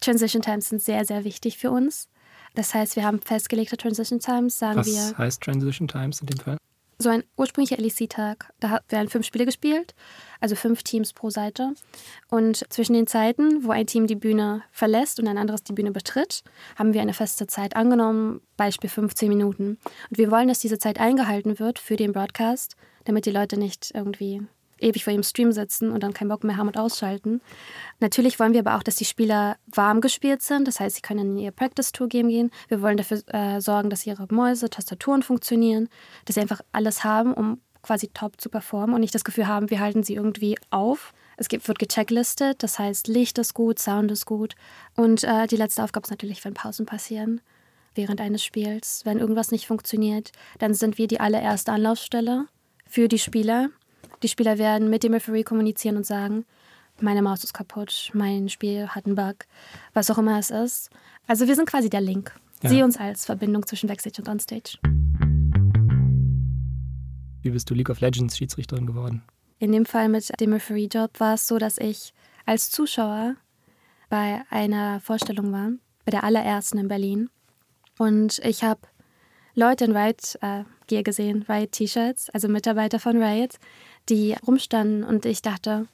Transition 0.00 0.42
Times 0.42 0.68
sind 0.68 0.82
sehr, 0.82 1.04
sehr 1.04 1.24
wichtig 1.24 1.58
für 1.58 1.70
uns. 1.70 2.08
Das 2.54 2.74
heißt, 2.74 2.96
wir 2.96 3.04
haben 3.04 3.20
festgelegte 3.20 3.76
Transition 3.76 4.20
Times, 4.20 4.58
sagen 4.58 4.78
Was 4.78 4.86
wir. 4.86 4.94
Was 4.94 5.18
heißt 5.18 5.42
Transition 5.42 5.88
Times 5.88 6.20
in 6.20 6.26
dem 6.26 6.38
Fall? 6.38 6.56
So 6.98 7.08
ein 7.08 7.24
ursprünglicher 7.36 7.82
LEC-Tag. 7.82 8.52
Da 8.60 8.80
werden 8.88 9.08
fünf 9.08 9.26
Spiele 9.26 9.44
gespielt, 9.44 9.94
also 10.40 10.54
fünf 10.54 10.84
Teams 10.84 11.12
pro 11.12 11.28
Seite. 11.28 11.74
Und 12.28 12.64
zwischen 12.72 12.92
den 12.92 13.08
Zeiten, 13.08 13.64
wo 13.64 13.72
ein 13.72 13.86
Team 13.88 14.06
die 14.06 14.14
Bühne 14.14 14.62
verlässt 14.70 15.18
und 15.18 15.26
ein 15.26 15.36
anderes 15.36 15.64
die 15.64 15.72
Bühne 15.72 15.90
betritt, 15.90 16.44
haben 16.76 16.94
wir 16.94 17.02
eine 17.02 17.12
feste 17.12 17.48
Zeit 17.48 17.74
angenommen, 17.74 18.40
Beispiel 18.56 18.88
15 18.88 19.28
Minuten. 19.28 19.78
Und 20.08 20.18
wir 20.18 20.30
wollen, 20.30 20.46
dass 20.46 20.60
diese 20.60 20.78
Zeit 20.78 21.00
eingehalten 21.00 21.58
wird 21.58 21.80
für 21.80 21.96
den 21.96 22.12
Broadcast, 22.12 22.76
damit 23.04 23.26
die 23.26 23.32
Leute 23.32 23.58
nicht 23.58 23.90
irgendwie 23.92 24.42
ewig 24.78 25.04
vor 25.04 25.12
ihrem 25.12 25.22
Stream 25.22 25.52
sitzen 25.52 25.90
und 25.90 26.02
dann 26.02 26.12
keinen 26.12 26.28
Bock 26.28 26.44
mehr 26.44 26.56
haben 26.56 26.68
und 26.68 26.78
ausschalten. 26.78 27.40
Natürlich 28.00 28.38
wollen 28.38 28.52
wir 28.52 28.60
aber 28.60 28.76
auch, 28.76 28.82
dass 28.82 28.96
die 28.96 29.04
Spieler 29.04 29.56
warm 29.66 30.00
gespielt 30.00 30.42
sind. 30.42 30.68
Das 30.68 30.80
heißt, 30.80 30.96
sie 30.96 31.02
können 31.02 31.36
in 31.36 31.38
ihr 31.38 31.50
Practice-Tour 31.50 32.08
Game 32.08 32.28
gehen. 32.28 32.50
Wir 32.68 32.82
wollen 32.82 32.96
dafür 32.96 33.22
äh, 33.28 33.60
sorgen, 33.60 33.90
dass 33.90 34.06
ihre 34.06 34.26
Mäuse, 34.30 34.70
Tastaturen 34.70 35.22
funktionieren, 35.22 35.88
dass 36.24 36.34
sie 36.34 36.40
einfach 36.40 36.60
alles 36.72 37.04
haben, 37.04 37.34
um 37.34 37.60
quasi 37.82 38.08
top 38.08 38.40
zu 38.40 38.48
performen 38.48 38.94
und 38.94 39.00
nicht 39.00 39.14
das 39.14 39.24
Gefühl 39.24 39.46
haben, 39.46 39.70
wir 39.70 39.78
halten 39.78 40.02
sie 40.02 40.14
irgendwie 40.14 40.56
auf. 40.70 41.12
Es 41.36 41.48
gibt, 41.48 41.66
wird 41.68 41.78
gechecklisttet, 41.78 42.62
das 42.62 42.78
heißt, 42.78 43.08
Licht 43.08 43.38
ist 43.38 43.54
gut, 43.54 43.78
Sound 43.78 44.10
ist 44.10 44.24
gut. 44.24 44.54
Und 44.96 45.24
äh, 45.24 45.46
die 45.46 45.56
letzte 45.56 45.82
Aufgabe 45.84 46.06
ist 46.06 46.10
natürlich, 46.10 46.44
wenn 46.44 46.54
Pausen 46.54 46.86
passieren 46.86 47.40
während 47.94 48.20
eines 48.20 48.42
Spiels. 48.44 49.02
Wenn 49.04 49.18
irgendwas 49.18 49.50
nicht 49.50 49.66
funktioniert, 49.66 50.32
dann 50.58 50.74
sind 50.74 50.98
wir 50.98 51.06
die 51.06 51.20
allererste 51.20 51.72
Anlaufstelle 51.72 52.46
für 52.86 53.08
die 53.08 53.18
Spieler. 53.18 53.70
Die 54.22 54.28
Spieler 54.28 54.58
werden 54.58 54.90
mit 54.90 55.02
dem 55.02 55.12
Referee 55.12 55.42
kommunizieren 55.42 55.96
und 55.96 56.06
sagen, 56.06 56.44
meine 57.00 57.22
Maus 57.22 57.42
ist 57.44 57.52
kaputt, 57.52 58.10
mein 58.14 58.48
Spiel 58.48 58.88
hat 58.88 59.06
einen 59.06 59.16
Bug, 59.16 59.46
was 59.92 60.10
auch 60.10 60.18
immer 60.18 60.38
es 60.38 60.50
ist. 60.50 60.90
Also 61.26 61.48
wir 61.48 61.56
sind 61.56 61.68
quasi 61.68 61.90
der 61.90 62.00
Link. 62.00 62.34
Ja. 62.62 62.70
Sie 62.70 62.82
uns 62.82 62.96
als 62.96 63.26
Verbindung 63.26 63.66
zwischen 63.66 63.88
Backstage 63.88 64.22
und 64.22 64.28
Onstage. 64.28 64.78
Wie 67.42 67.50
bist 67.50 67.68
du 67.68 67.74
League 67.74 67.90
of 67.90 68.00
Legends 68.00 68.38
Schiedsrichterin 68.38 68.86
geworden? 68.86 69.22
In 69.58 69.72
dem 69.72 69.86
Fall 69.86 70.08
mit 70.08 70.40
dem 70.40 70.52
Referee-Job 70.52 71.20
war 71.20 71.34
es 71.34 71.46
so, 71.46 71.58
dass 71.58 71.78
ich 71.78 72.14
als 72.46 72.70
Zuschauer 72.70 73.36
bei 74.08 74.42
einer 74.50 75.00
Vorstellung 75.00 75.52
war, 75.52 75.72
bei 76.04 76.10
der 76.10 76.24
allerersten 76.24 76.78
in 76.78 76.88
Berlin. 76.88 77.30
Und 77.98 78.38
ich 78.44 78.64
habe 78.64 78.80
Leute 79.54 79.84
in 79.84 79.96
Riot 79.96 80.38
äh, 80.40 80.64
Gear 80.86 81.02
gesehen, 81.02 81.44
Riot 81.48 81.72
T-Shirts, 81.72 82.30
also 82.30 82.48
Mitarbeiter 82.48 82.98
von 82.98 83.22
Riot, 83.22 83.56
die 84.08 84.36
rumstanden 84.46 85.04
und 85.04 85.24
ich 85.26 85.42
dachte, 85.42 85.86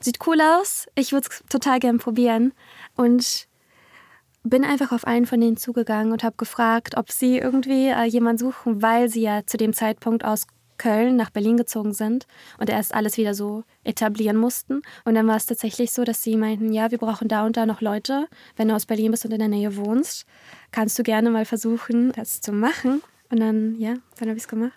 sieht 0.00 0.18
cool 0.26 0.40
aus, 0.40 0.86
ich 0.94 1.12
würde 1.12 1.28
es 1.30 1.42
total 1.48 1.78
gern 1.78 1.98
probieren. 1.98 2.52
Und 2.96 3.46
bin 4.44 4.64
einfach 4.64 4.92
auf 4.92 5.06
einen 5.06 5.26
von 5.26 5.40
denen 5.40 5.56
zugegangen 5.56 6.12
und 6.12 6.24
habe 6.24 6.36
gefragt, 6.36 6.96
ob 6.96 7.10
sie 7.10 7.38
irgendwie 7.38 7.88
äh, 7.88 8.04
jemanden 8.04 8.38
suchen, 8.38 8.82
weil 8.82 9.08
sie 9.08 9.22
ja 9.22 9.46
zu 9.46 9.56
dem 9.56 9.72
Zeitpunkt 9.72 10.24
aus 10.24 10.46
Köln 10.78 11.14
nach 11.14 11.30
Berlin 11.30 11.56
gezogen 11.56 11.92
sind 11.92 12.26
und 12.58 12.68
erst 12.68 12.92
alles 12.92 13.16
wieder 13.16 13.34
so 13.34 13.62
etablieren 13.84 14.36
mussten. 14.36 14.82
Und 15.04 15.14
dann 15.14 15.28
war 15.28 15.36
es 15.36 15.46
tatsächlich 15.46 15.92
so, 15.92 16.02
dass 16.02 16.22
sie 16.22 16.36
meinten, 16.36 16.72
ja, 16.72 16.90
wir 16.90 16.98
brauchen 16.98 17.28
da 17.28 17.46
und 17.46 17.56
da 17.56 17.66
noch 17.66 17.80
Leute. 17.80 18.26
Wenn 18.56 18.68
du 18.68 18.74
aus 18.74 18.86
Berlin 18.86 19.12
bist 19.12 19.24
und 19.24 19.32
in 19.32 19.38
der 19.38 19.48
Nähe 19.48 19.76
wohnst, 19.76 20.26
kannst 20.72 20.98
du 20.98 21.04
gerne 21.04 21.30
mal 21.30 21.44
versuchen, 21.44 22.10
das 22.12 22.40
zu 22.40 22.52
machen. 22.52 23.00
Und 23.30 23.38
dann, 23.38 23.76
ja, 23.78 23.94
dann 24.18 24.28
habe 24.28 24.36
ich 24.36 24.42
es 24.42 24.48
gemacht. 24.48 24.72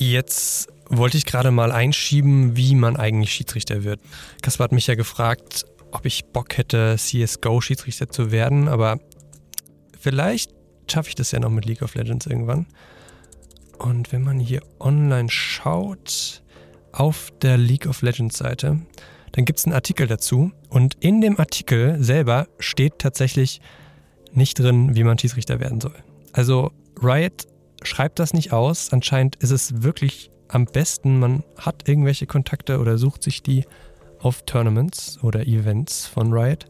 Jetzt 0.00 0.68
wollte 0.88 1.16
ich 1.16 1.26
gerade 1.26 1.50
mal 1.50 1.72
einschieben, 1.72 2.56
wie 2.56 2.76
man 2.76 2.96
eigentlich 2.96 3.32
Schiedsrichter 3.32 3.82
wird. 3.82 4.00
Kaspar 4.42 4.66
hat 4.66 4.72
mich 4.72 4.86
ja 4.86 4.94
gefragt, 4.94 5.64
ob 5.90 6.06
ich 6.06 6.26
Bock 6.26 6.56
hätte, 6.56 6.94
CSGO-Schiedsrichter 6.96 8.08
zu 8.08 8.30
werden, 8.30 8.68
aber 8.68 9.00
vielleicht 9.98 10.52
schaffe 10.88 11.08
ich 11.08 11.16
das 11.16 11.32
ja 11.32 11.40
noch 11.40 11.50
mit 11.50 11.64
League 11.64 11.82
of 11.82 11.96
Legends 11.96 12.26
irgendwann. 12.26 12.66
Und 13.76 14.12
wenn 14.12 14.22
man 14.22 14.38
hier 14.38 14.62
online 14.78 15.30
schaut, 15.30 16.44
auf 16.92 17.32
der 17.42 17.58
League 17.58 17.86
of 17.86 18.02
Legends 18.02 18.38
Seite, 18.38 18.80
dann 19.32 19.44
gibt 19.44 19.58
es 19.58 19.64
einen 19.64 19.74
Artikel 19.74 20.06
dazu. 20.06 20.52
Und 20.68 20.94
in 21.00 21.20
dem 21.20 21.40
Artikel 21.40 22.00
selber 22.00 22.46
steht 22.60 23.00
tatsächlich 23.00 23.60
nicht 24.32 24.60
drin, 24.60 24.94
wie 24.94 25.02
man 25.02 25.18
Schiedsrichter 25.18 25.58
werden 25.58 25.80
soll. 25.80 25.96
Also 26.32 26.70
Riot 27.02 27.48
schreibt 27.82 28.18
das 28.18 28.34
nicht 28.34 28.52
aus. 28.52 28.92
Anscheinend 28.92 29.36
ist 29.36 29.50
es 29.50 29.82
wirklich 29.82 30.30
am 30.48 30.64
besten, 30.64 31.18
man 31.18 31.44
hat 31.56 31.88
irgendwelche 31.88 32.26
Kontakte 32.26 32.78
oder 32.78 32.98
sucht 32.98 33.22
sich 33.22 33.42
die 33.42 33.64
auf 34.20 34.42
Tournaments 34.42 35.18
oder 35.22 35.46
Events 35.46 36.06
von 36.06 36.32
Riot. 36.32 36.66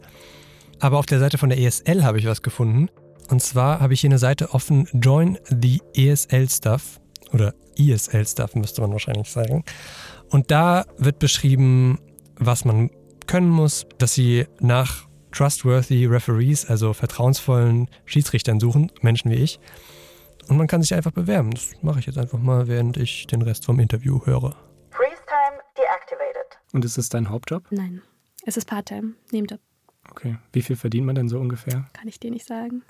Aber 0.79 0.99
auf 0.99 1.05
der 1.05 1.19
Seite 1.19 1.37
von 1.37 1.49
der 1.49 1.59
ESL 1.59 2.03
habe 2.03 2.19
ich 2.19 2.25
was 2.25 2.41
gefunden. 2.41 2.89
Und 3.29 3.41
zwar 3.41 3.79
habe 3.79 3.93
ich 3.93 4.01
hier 4.01 4.09
eine 4.09 4.19
Seite 4.19 4.53
offen, 4.53 4.87
Join 4.93 5.37
the 5.49 5.81
ESL 5.95 6.49
Stuff 6.49 6.99
oder 7.31 7.53
ESL 7.77 8.25
Stuff 8.25 8.55
müsste 8.55 8.81
man 8.81 8.91
wahrscheinlich 8.91 9.29
sagen. 9.29 9.63
Und 10.29 10.51
da 10.51 10.85
wird 10.97 11.19
beschrieben, 11.19 11.99
was 12.37 12.65
man 12.65 12.89
können 13.27 13.49
muss, 13.49 13.85
dass 13.97 14.13
sie 14.13 14.45
nach 14.59 15.07
trustworthy 15.31 16.05
Referees, 16.05 16.65
also 16.65 16.93
vertrauensvollen 16.93 17.87
Schiedsrichtern 18.05 18.59
suchen, 18.59 18.91
Menschen 19.01 19.29
wie 19.31 19.35
ich. 19.35 19.59
Und 20.49 20.57
man 20.57 20.67
kann 20.67 20.81
sich 20.81 20.95
einfach 20.95 21.11
bewerben. 21.11 21.51
Das 21.51 21.75
mache 21.83 21.99
ich 21.99 22.07
jetzt 22.07 22.17
einfach 22.17 22.39
mal, 22.39 22.67
während 22.67 22.97
ich 22.97 23.27
den 23.27 23.43
Rest 23.43 23.65
vom 23.65 23.79
Interview 23.79 24.25
höre. 24.25 24.55
Freeze 24.89 25.21
time 25.27 25.61
deactivated. 25.77 26.57
Und 26.73 26.83
ist 26.83 26.97
es 26.97 27.09
dein 27.09 27.29
Hauptjob? 27.29 27.67
Nein, 27.69 28.01
es 28.45 28.57
ist 28.57 28.65
Part-Time, 28.65 29.13
Nebenjob. 29.31 29.59
Okay. 30.09 30.37
Wie 30.51 30.63
viel 30.63 30.75
verdient 30.75 31.05
man 31.05 31.13
denn 31.13 31.29
so 31.29 31.39
ungefähr? 31.39 31.87
Kann 31.93 32.07
ich 32.07 32.19
dir 32.19 32.31
nicht 32.31 32.47
sagen. 32.47 32.81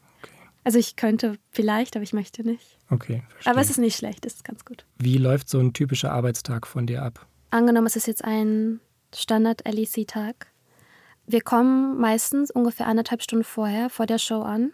Also 0.63 0.79
ich 0.79 0.95
könnte 0.95 1.37
vielleicht, 1.51 1.97
aber 1.97 2.03
ich 2.03 2.13
möchte 2.13 2.43
nicht. 2.43 2.77
Okay, 2.89 3.23
verstehe. 3.29 3.51
Aber 3.51 3.61
es 3.61 3.69
ist 3.69 3.77
nicht 3.77 3.97
schlecht, 3.97 4.25
es 4.25 4.35
ist 4.35 4.43
ganz 4.45 4.63
gut. 4.63 4.85
Wie 4.97 5.17
läuft 5.17 5.49
so 5.49 5.59
ein 5.59 5.73
typischer 5.73 6.13
Arbeitstag 6.13 6.65
von 6.65 6.87
dir 6.87 7.03
ab? 7.03 7.25
Angenommen, 7.49 7.87
es 7.87 7.97
ist 7.97 8.07
jetzt 8.07 8.23
ein 8.23 8.79
Standard-LEC-Tag. 9.13 10.47
Wir 11.27 11.41
kommen 11.41 11.99
meistens 11.99 12.51
ungefähr 12.51 12.87
anderthalb 12.87 13.21
Stunden 13.21 13.43
vorher, 13.43 13.89
vor 13.89 14.05
der 14.05 14.17
Show 14.17 14.41
an, 14.43 14.71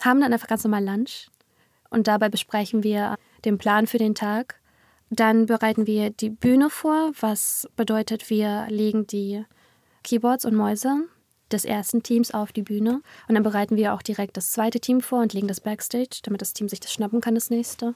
haben 0.00 0.20
dann 0.20 0.32
einfach 0.32 0.48
ganz 0.48 0.62
normal 0.62 0.84
Lunch 0.84 1.28
und 1.90 2.06
dabei 2.06 2.28
besprechen 2.28 2.82
wir 2.82 3.16
den 3.44 3.58
Plan 3.58 3.86
für 3.86 3.98
den 3.98 4.14
Tag. 4.14 4.60
Dann 5.10 5.46
bereiten 5.46 5.86
wir 5.86 6.10
die 6.10 6.30
Bühne 6.30 6.68
vor, 6.70 7.12
was 7.20 7.68
bedeutet, 7.76 8.28
wir 8.28 8.66
legen 8.68 9.06
die 9.06 9.44
Keyboards 10.02 10.44
und 10.44 10.54
Mäuse 10.54 11.06
des 11.52 11.64
ersten 11.64 12.02
Teams 12.02 12.32
auf 12.32 12.52
die 12.52 12.62
Bühne. 12.62 13.02
Und 13.28 13.34
dann 13.34 13.42
bereiten 13.42 13.76
wir 13.76 13.94
auch 13.94 14.02
direkt 14.02 14.36
das 14.36 14.50
zweite 14.50 14.80
Team 14.80 15.00
vor 15.00 15.20
und 15.22 15.32
legen 15.32 15.48
das 15.48 15.60
Backstage, 15.60 16.20
damit 16.22 16.40
das 16.40 16.54
Team 16.54 16.68
sich 16.68 16.80
das 16.80 16.92
schnappen 16.92 17.20
kann, 17.20 17.34
das 17.34 17.50
nächste. 17.50 17.94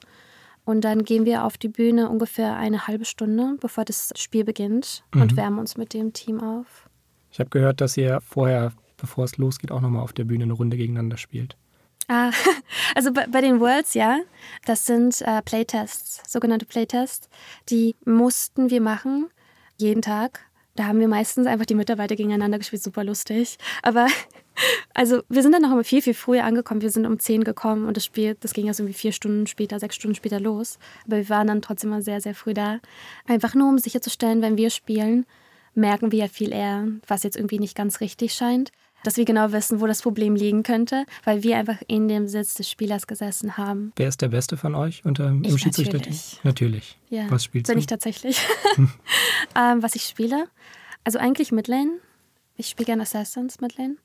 Und 0.63 0.81
dann 0.81 1.03
gehen 1.03 1.25
wir 1.25 1.43
auf 1.43 1.57
die 1.57 1.69
Bühne 1.69 2.09
ungefähr 2.09 2.55
eine 2.55 2.87
halbe 2.87 3.05
Stunde, 3.05 3.57
bevor 3.59 3.83
das 3.83 4.13
Spiel 4.15 4.43
beginnt 4.43 5.03
mhm. 5.13 5.21
und 5.21 5.35
wärmen 5.35 5.59
uns 5.59 5.75
mit 5.75 5.93
dem 5.93 6.13
Team 6.13 6.39
auf. 6.39 6.89
Ich 7.31 7.39
habe 7.39 7.49
gehört, 7.49 7.81
dass 7.81 7.97
ihr 7.97 8.21
vorher, 8.21 8.71
bevor 8.97 9.25
es 9.25 9.37
losgeht, 9.37 9.71
auch 9.71 9.81
nochmal 9.81 10.03
auf 10.03 10.13
der 10.13 10.25
Bühne 10.25 10.43
eine 10.43 10.53
Runde 10.53 10.77
gegeneinander 10.77 11.17
spielt. 11.17 11.57
Ah, 12.11 12.33
also 12.95 13.13
bei, 13.13 13.25
bei 13.27 13.39
den 13.39 13.61
Worlds, 13.61 13.93
ja. 13.93 14.19
Das 14.65 14.85
sind 14.85 15.21
äh, 15.21 15.41
Playtests, 15.41 16.21
sogenannte 16.29 16.65
Playtests. 16.65 17.29
Die 17.69 17.95
mussten 18.03 18.69
wir 18.69 18.81
machen, 18.81 19.29
jeden 19.77 20.01
Tag. 20.01 20.41
Da 20.75 20.87
haben 20.87 20.99
wir 20.99 21.07
meistens 21.07 21.47
einfach 21.47 21.65
die 21.65 21.75
Mitarbeiter 21.75 22.17
gegeneinander 22.17 22.57
gespielt, 22.57 22.83
super 22.83 23.05
lustig. 23.05 23.57
Aber 23.81 24.07
also 24.93 25.21
wir 25.29 25.41
sind 25.41 25.53
dann 25.53 25.61
noch 25.61 25.71
immer 25.71 25.85
viel, 25.85 26.01
viel 26.01 26.13
früher 26.13 26.43
angekommen. 26.43 26.81
Wir 26.81 26.91
sind 26.91 27.05
um 27.05 27.17
10 27.17 27.45
gekommen 27.45 27.87
und 27.87 27.95
das 27.95 28.03
Spiel, 28.03 28.35
das 28.41 28.51
ging 28.51 28.65
ja 28.65 28.73
so 28.73 28.83
irgendwie 28.83 28.99
vier 28.99 29.13
Stunden 29.13 29.47
später, 29.47 29.79
sechs 29.79 29.95
Stunden 29.95 30.15
später 30.15 30.41
los. 30.41 30.79
Aber 31.05 31.15
wir 31.15 31.29
waren 31.29 31.47
dann 31.47 31.61
trotzdem 31.61 31.91
mal 31.91 32.01
sehr, 32.01 32.19
sehr 32.19 32.35
früh 32.35 32.53
da. 32.53 32.81
Einfach 33.25 33.55
nur, 33.55 33.69
um 33.69 33.77
sicherzustellen, 33.77 34.41
wenn 34.41 34.57
wir 34.57 34.69
spielen, 34.69 35.25
merken 35.75 36.11
wir 36.11 36.19
ja 36.19 36.27
viel 36.27 36.51
eher, 36.51 36.89
was 37.07 37.23
jetzt 37.23 37.37
irgendwie 37.37 37.59
nicht 37.59 37.77
ganz 37.77 38.01
richtig 38.01 38.33
scheint 38.33 38.73
dass 39.03 39.17
wir 39.17 39.25
genau 39.25 39.51
wissen, 39.51 39.81
wo 39.81 39.87
das 39.87 40.01
Problem 40.01 40.35
liegen 40.35 40.63
könnte, 40.63 41.05
weil 41.23 41.43
wir 41.43 41.57
einfach 41.57 41.81
in 41.87 42.07
dem 42.07 42.27
Sitz 42.27 42.53
des 42.53 42.69
Spielers 42.69 43.07
gesessen 43.07 43.57
haben. 43.57 43.93
Wer 43.95 44.07
ist 44.07 44.21
der 44.21 44.29
Beste 44.29 44.57
von 44.57 44.75
euch 44.75 45.03
unter 45.05 45.27
im 45.27 45.57
Schiedsrichterteam? 45.57 46.13
Natürlich. 46.43 46.43
natürlich. 46.43 46.97
Ja. 47.09 47.29
Was 47.29 47.43
spielst 47.43 47.67
Bin 47.67 47.75
du? 47.75 47.79
ich 47.79 47.87
tatsächlich. 47.87 48.39
ähm, 48.77 49.81
was 49.83 49.95
ich 49.95 50.03
spiele? 50.03 50.45
Also 51.03 51.19
eigentlich 51.19 51.51
Midlane. 51.51 51.99
Ich 52.57 52.67
spiele 52.67 52.85
gerne 52.85 53.03
Assassins 53.03 53.59
Midlane. 53.59 53.95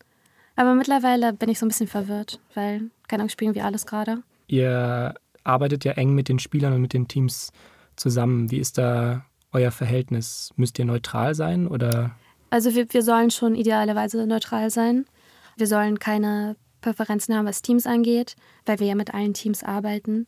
Aber 0.57 0.75
mittlerweile 0.75 1.33
bin 1.33 1.51
ich 1.51 1.59
so 1.59 1.67
ein 1.67 1.69
bisschen 1.69 1.87
verwirrt, 1.87 2.41
weil, 2.55 2.91
keine 3.09 3.23
Ahnung, 3.23 3.29
spielen 3.29 3.55
wir 3.55 3.67
alles 3.67 3.85
gerade. 3.85 4.23
Ihr 4.47 5.15
arbeitet 5.45 5.85
ja 5.85 5.93
eng 5.93 6.15
mit 6.15 6.29
den 6.29 6.39
Spielern 6.39 6.73
und 6.73 6.81
mit 6.81 6.95
den 6.95 7.09
Teams 7.09 7.53
zusammen. 7.97 8.51
Wie 8.51 8.59
ist 8.59 8.79
da 8.79 9.27
euer 9.53 9.71
Verhältnis? 9.71 10.53
Müsst 10.57 10.79
ihr 10.79 10.87
neutral 10.87 11.35
sein 11.35 11.69
oder? 11.69 12.17
Also 12.57 12.75
wir, 12.75 12.91
wir 12.91 13.03
sollen 13.03 13.31
schon 13.31 13.55
idealerweise 13.55 14.27
neutral 14.27 14.71
sein. 14.71 15.05
Wir 15.59 15.67
sollen 15.67 15.99
keine 15.99 16.57
Präferenzen 16.81 17.37
haben, 17.37 17.45
was 17.45 17.61
Teams 17.61 17.87
angeht, 17.87 18.35
weil 18.65 18.81
wir 18.81 18.87
ja 18.87 18.95
mit 18.95 19.13
allen 19.13 19.35
Teams 19.35 19.63
arbeiten. 19.63 20.25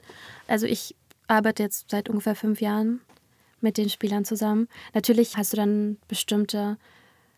Also 0.47 0.67
ich 0.67 0.95
arbeite 1.27 1.63
jetzt 1.63 1.91
seit 1.91 2.11
ungefähr 2.11 2.35
fünf 2.35 2.61
Jahren 2.61 3.01
mit 3.63 3.79
den 3.79 3.89
Spielern 3.89 4.27
zusammen. 4.27 4.69
Natürlich 4.93 5.39
hast 5.39 5.55
du 5.55 5.57
dann 5.57 5.97
bestimmte, 6.07 6.77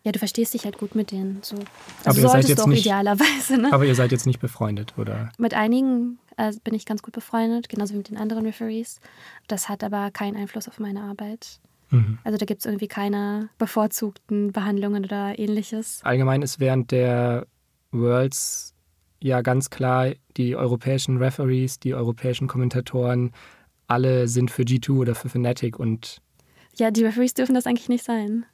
ja, 0.03 0.11
du 0.11 0.19
verstehst 0.19 0.53
dich 0.55 0.65
halt 0.65 0.77
gut 0.77 0.93
mit 0.93 1.11
denen. 1.11 1.39
So. 1.41 1.55
Also 1.55 1.69
aber 2.03 2.17
ihr 2.17 2.21
seid 2.23 2.31
solltest 2.31 2.49
jetzt 2.49 2.67
nicht, 2.67 2.81
idealerweise. 2.81 3.57
Ne? 3.59 3.71
Aber 3.71 3.85
ihr 3.85 3.95
seid 3.95 4.11
jetzt 4.11 4.27
nicht 4.27 4.41
befreundet, 4.41 4.95
oder? 4.97 5.31
Mit 5.37 5.53
einigen 5.53 6.19
äh, 6.35 6.51
bin 6.65 6.73
ich 6.73 6.85
ganz 6.85 7.01
gut 7.01 7.13
befreundet, 7.13 7.69
genauso 7.69 7.93
wie 7.93 7.99
mit 7.99 8.09
den 8.09 8.17
anderen 8.17 8.45
Referees. 8.45 8.99
Das 9.47 9.69
hat 9.69 9.85
aber 9.85 10.11
keinen 10.11 10.35
Einfluss 10.35 10.67
auf 10.67 10.79
meine 10.79 11.01
Arbeit. 11.01 11.61
Mhm. 11.91 12.17
Also 12.23 12.37
da 12.37 12.45
gibt 12.45 12.61
es 12.61 12.65
irgendwie 12.65 12.87
keine 12.87 13.49
bevorzugten 13.57 14.51
Behandlungen 14.51 15.05
oder 15.05 15.37
ähnliches. 15.37 15.99
Allgemein 16.03 16.41
ist 16.41 16.59
während 16.59 16.91
der 16.91 17.45
Worlds 17.91 18.73
ja 19.19 19.41
ganz 19.41 19.69
klar, 19.69 20.11
die 20.37 20.55
europäischen 20.55 21.17
Referees, 21.17 21.79
die 21.79 21.93
europäischen 21.93 22.47
Kommentatoren, 22.47 23.31
alle 23.87 24.27
sind 24.27 24.51
für 24.51 24.63
G2 24.63 24.91
oder 24.91 25.15
für 25.15 25.29
Fnatic 25.29 25.77
und 25.77 26.21
Ja, 26.75 26.91
die 26.91 27.03
Referees 27.03 27.33
dürfen 27.33 27.53
das 27.53 27.67
eigentlich 27.67 27.89
nicht 27.89 28.05
sein. 28.05 28.45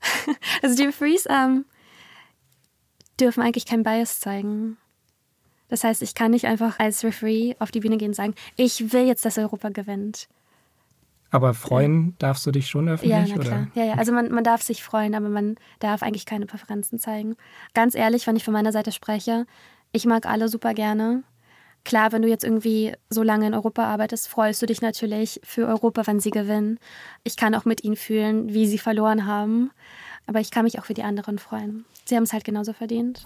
also 0.62 0.76
die 0.76 0.84
Referees 0.84 1.26
ähm, 1.28 1.64
dürfen 3.20 3.42
eigentlich 3.42 3.66
kein 3.66 3.82
Bias 3.82 4.20
zeigen. 4.20 4.76
Das 5.68 5.84
heißt, 5.84 6.02
ich 6.02 6.14
kann 6.14 6.30
nicht 6.30 6.46
einfach 6.46 6.78
als 6.78 7.04
Referee 7.04 7.54
auf 7.58 7.70
die 7.70 7.80
Bühne 7.80 7.98
gehen 7.98 8.08
und 8.08 8.14
sagen, 8.14 8.34
ich 8.56 8.92
will 8.92 9.06
jetzt, 9.06 9.24
dass 9.24 9.36
Europa 9.36 9.68
gewinnt. 9.68 10.28
Aber 11.30 11.52
freuen 11.52 12.16
darfst 12.18 12.46
du 12.46 12.50
dich 12.50 12.68
schon 12.68 12.88
öffentlich? 12.88 13.28
Ja, 13.28 13.36
na 13.36 13.42
klar. 13.42 13.66
Ja, 13.74 13.84
ja. 13.84 13.94
Also 13.94 14.12
man, 14.12 14.30
man 14.30 14.44
darf 14.44 14.62
sich 14.62 14.82
freuen, 14.82 15.14
aber 15.14 15.28
man 15.28 15.56
darf 15.78 16.02
eigentlich 16.02 16.24
keine 16.24 16.46
Präferenzen 16.46 16.98
zeigen. 16.98 17.36
Ganz 17.74 17.94
ehrlich, 17.94 18.26
wenn 18.26 18.36
ich 18.36 18.44
von 18.44 18.54
meiner 18.54 18.72
Seite 18.72 18.92
spreche, 18.92 19.46
ich 19.92 20.06
mag 20.06 20.26
alle 20.26 20.48
super 20.48 20.72
gerne. 20.72 21.22
Klar, 21.84 22.12
wenn 22.12 22.22
du 22.22 22.28
jetzt 22.28 22.44
irgendwie 22.44 22.92
so 23.08 23.22
lange 23.22 23.46
in 23.46 23.54
Europa 23.54 23.84
arbeitest, 23.84 24.28
freust 24.28 24.60
du 24.60 24.66
dich 24.66 24.80
natürlich 24.80 25.40
für 25.44 25.66
Europa, 25.66 26.06
wenn 26.06 26.20
sie 26.20 26.30
gewinnen. 26.30 26.78
Ich 27.24 27.36
kann 27.36 27.54
auch 27.54 27.64
mit 27.64 27.84
ihnen 27.84 27.96
fühlen, 27.96 28.52
wie 28.52 28.66
sie 28.66 28.78
verloren 28.78 29.26
haben. 29.26 29.70
Aber 30.26 30.40
ich 30.40 30.50
kann 30.50 30.64
mich 30.64 30.78
auch 30.78 30.84
für 30.84 30.94
die 30.94 31.02
anderen 31.02 31.38
freuen. 31.38 31.84
Sie 32.04 32.16
haben 32.16 32.24
es 32.24 32.32
halt 32.32 32.44
genauso 32.44 32.72
verdient. 32.72 33.24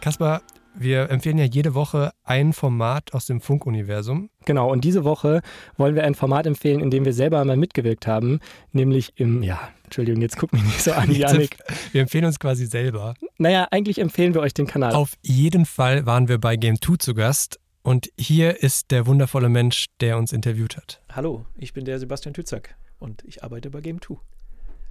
Kaspar, 0.00 0.42
wir 0.74 1.10
empfehlen 1.10 1.38
ja 1.38 1.44
jede 1.44 1.74
Woche 1.74 2.12
ein 2.24 2.52
Format 2.52 3.14
aus 3.14 3.26
dem 3.26 3.40
Funkuniversum. 3.40 4.30
Genau, 4.44 4.70
und 4.70 4.84
diese 4.84 5.04
Woche 5.04 5.42
wollen 5.76 5.94
wir 5.94 6.04
ein 6.04 6.14
Format 6.14 6.46
empfehlen, 6.46 6.80
in 6.80 6.90
dem 6.90 7.04
wir 7.04 7.12
selber 7.12 7.40
einmal 7.40 7.56
mitgewirkt 7.56 8.06
haben, 8.06 8.40
nämlich 8.72 9.12
im, 9.16 9.42
ja, 9.42 9.68
Entschuldigung, 9.84 10.22
jetzt 10.22 10.36
guck 10.38 10.52
mich 10.52 10.62
nicht 10.62 10.82
so 10.82 10.92
an, 10.92 11.10
Janik. 11.14 11.58
Wir 11.92 12.02
empfehlen 12.02 12.24
uns 12.24 12.38
quasi 12.38 12.66
selber. 12.66 13.14
Naja, 13.38 13.68
eigentlich 13.70 13.98
empfehlen 13.98 14.34
wir 14.34 14.40
euch 14.40 14.54
den 14.54 14.66
Kanal. 14.66 14.94
Auf 14.94 15.14
jeden 15.22 15.66
Fall 15.66 16.06
waren 16.06 16.28
wir 16.28 16.38
bei 16.38 16.56
Game 16.56 16.80
2 16.80 16.96
zu 16.96 17.14
Gast 17.14 17.58
und 17.82 18.10
hier 18.16 18.62
ist 18.62 18.90
der 18.90 19.06
wundervolle 19.06 19.48
Mensch, 19.48 19.86
der 20.00 20.16
uns 20.16 20.32
interviewt 20.32 20.76
hat. 20.76 21.00
Hallo, 21.10 21.46
ich 21.56 21.72
bin 21.72 21.84
der 21.84 21.98
Sebastian 21.98 22.34
Tützak 22.34 22.76
und 22.98 23.22
ich 23.24 23.42
arbeite 23.44 23.70
bei 23.70 23.80
Game 23.80 24.00
2. 24.00 24.16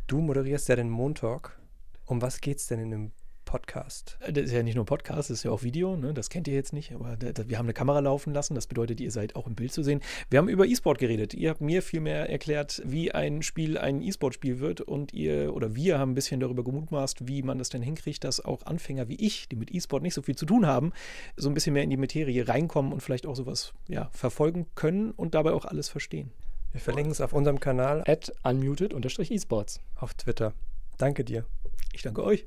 Du 0.08 0.20
moderierst 0.20 0.70
ja 0.70 0.76
den 0.76 0.90
Montalk. 0.90 1.58
Um 2.06 2.22
was 2.22 2.42
geht's 2.42 2.68
denn 2.68 2.80
in 2.80 2.92
dem 2.92 3.12
Podcast? 3.52 4.18
Äh, 4.22 4.32
Das 4.32 4.46
ist 4.46 4.54
ja 4.54 4.64
nicht 4.64 4.76
nur 4.76 4.86
Podcast, 4.86 5.30
das 5.30 5.40
ist 5.40 5.44
ja 5.44 5.52
auch 5.52 5.62
Video, 5.62 5.98
ne? 5.98 6.14
das 6.14 6.30
kennt 6.30 6.48
ihr 6.48 6.54
jetzt 6.54 6.72
nicht, 6.72 6.94
aber 6.94 7.18
da, 7.18 7.34
da, 7.34 7.50
wir 7.50 7.58
haben 7.58 7.66
eine 7.66 7.74
Kamera 7.74 8.00
laufen 8.00 8.34
lassen, 8.34 8.56
das 8.56 8.66
bedeutet, 8.66 9.02
ihr 9.02 9.12
seid 9.12 9.36
auch 9.36 9.46
im 9.46 9.56
Bild 9.56 9.74
zu 9.74 9.84
sehen. 9.84 10.00
Wir 10.30 10.40
haben 10.40 10.48
über 10.48 10.66
E-Sport 10.66 11.00
geredet. 11.00 11.34
Ihr 11.34 11.50
habt 11.50 11.60
mir 11.60 11.82
viel 11.82 12.00
mehr 12.00 12.30
erklärt, 12.30 12.82
wie 12.86 13.12
ein 13.12 13.42
Spiel 13.42 13.78
ein 13.78 14.02
E-Sport-Spiel 14.02 14.62
wird 14.62 14.80
und 14.80 15.12
ihr 15.12 15.54
oder 15.54 15.76
wir 15.76 16.00
haben 16.00 16.12
ein 16.12 16.16
bisschen 16.16 16.40
darüber 16.40 16.64
gemutmaßt, 16.64 17.28
wie 17.28 17.44
man 17.44 17.58
das 17.58 17.68
denn 17.68 17.82
hinkriegt, 17.82 18.24
dass 18.24 18.40
auch 18.40 18.66
Anfänger 18.66 19.10
wie 19.10 19.16
ich, 19.16 19.50
die 19.50 19.58
mit 19.58 19.70
E-Sport 19.70 20.02
nicht 20.02 20.14
so 20.14 20.22
viel 20.22 20.38
zu 20.38 20.46
tun 20.46 20.66
haben, 20.66 20.94
so 21.36 21.50
ein 21.50 21.54
bisschen 21.54 21.74
mehr 21.74 21.84
in 21.84 21.90
die 21.90 21.98
Materie 21.98 22.48
reinkommen 22.48 22.94
und 22.94 23.02
vielleicht 23.02 23.28
auch 23.28 23.36
sowas 23.36 23.74
ja, 23.90 24.10
verfolgen 24.14 24.68
können 24.76 25.12
und 25.12 25.36
dabei 25.36 25.52
auch 25.52 25.66
alles 25.66 25.90
verstehen. 25.90 26.32
Wir 26.72 26.80
verlinken 26.80 27.12
es 27.12 27.20
auf 27.20 27.34
unserem 27.34 27.60
Kanal 27.60 28.02
At 28.08 28.32
unmuted-esports. 28.44 29.82
auf 29.96 30.14
Twitter. 30.14 30.54
Danke 30.98 31.26
dir. 31.26 31.44
Ich 31.92 32.02
danke 32.02 32.24
euch. 32.24 32.46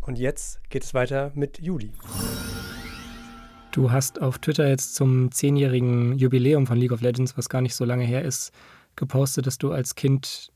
Und 0.00 0.18
jetzt 0.18 0.60
geht 0.70 0.82
es 0.82 0.94
weiter 0.94 1.32
mit 1.34 1.60
Juli. 1.60 1.92
Du 3.72 3.92
hast 3.92 4.20
auf 4.20 4.38
Twitter 4.38 4.68
jetzt 4.68 4.94
zum 4.94 5.30
zehnjährigen 5.30 6.18
Jubiläum 6.18 6.66
von 6.66 6.76
League 6.76 6.92
of 6.92 7.02
Legends, 7.02 7.36
was 7.36 7.48
gar 7.48 7.60
nicht 7.60 7.74
so 7.74 7.84
lange 7.84 8.04
her 8.04 8.24
ist, 8.24 8.52
gepostet, 8.96 9.46
dass 9.46 9.58
du 9.58 9.70
als 9.70 9.94
Kind 9.94 10.50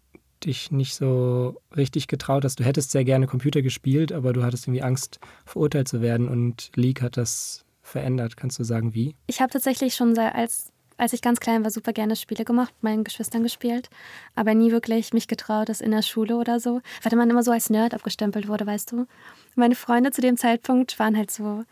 dich 0.45 0.71
nicht 0.71 0.95
so 0.95 1.61
richtig 1.77 2.09
getraut 2.09 2.45
hast. 2.45 2.61
Du 2.61 2.65
hättest 2.65 2.91
sehr 2.91 3.05
gerne 3.05 3.27
Computer 3.27 3.63
gespielt, 3.63 4.13
aber 4.13 4.33
du 4.33 4.43
hattest 4.43 4.67
irgendwie 4.67 4.83
Angst, 4.83 5.21
verurteilt 5.47 5.89
zu 5.89 6.01
werden 6.01 6.29
und 6.29 6.71
League 6.75 7.03
hat 7.03 7.17
das 7.17 7.65
verändert. 7.83 8.37
Kannst 8.37 8.59
du 8.59 8.65
sagen, 8.65 8.95
wie? 8.95 9.15
Ich 9.27 9.41
habe 9.41 9.53
tatsächlich 9.53 9.95
schon 9.95 10.15
seit, 10.15 10.35
als, 10.35 10.73
als 10.97 11.13
ich 11.13 11.23
ganz 11.23 11.41
klein 11.41 11.65
war, 11.65 11.71
super 11.71 11.93
gerne 11.93 12.17
Spiele 12.17 12.45
gemacht, 12.45 12.73
mit 12.77 12.83
meinen 12.83 13.05
Geschwistern 13.05 13.43
gespielt, 13.43 13.91
aber 14.35 14.55
nie 14.55 14.73
wirklich 14.73 15.13
mich 15.13 15.29
getraut, 15.29 15.69
das 15.69 15.81
in 15.81 15.91
der 15.91 16.03
Schule 16.03 16.37
oder 16.37 16.61
so, 16.61 16.81
weil 17.03 17.17
man 17.17 17.31
immer 17.31 17.43
so 17.43 17.51
als 17.51 17.71
Nerd 17.71 17.95
abgestempelt 17.95 18.49
wurde, 18.49 18.67
weißt 18.67 18.93
du. 18.93 19.07
Meine 19.55 19.75
Freunde 19.75 20.11
zu 20.11 20.21
dem 20.21 20.37
Zeitpunkt 20.37 20.99
waren 20.99 21.17
halt 21.17 21.31
so, 21.31 21.65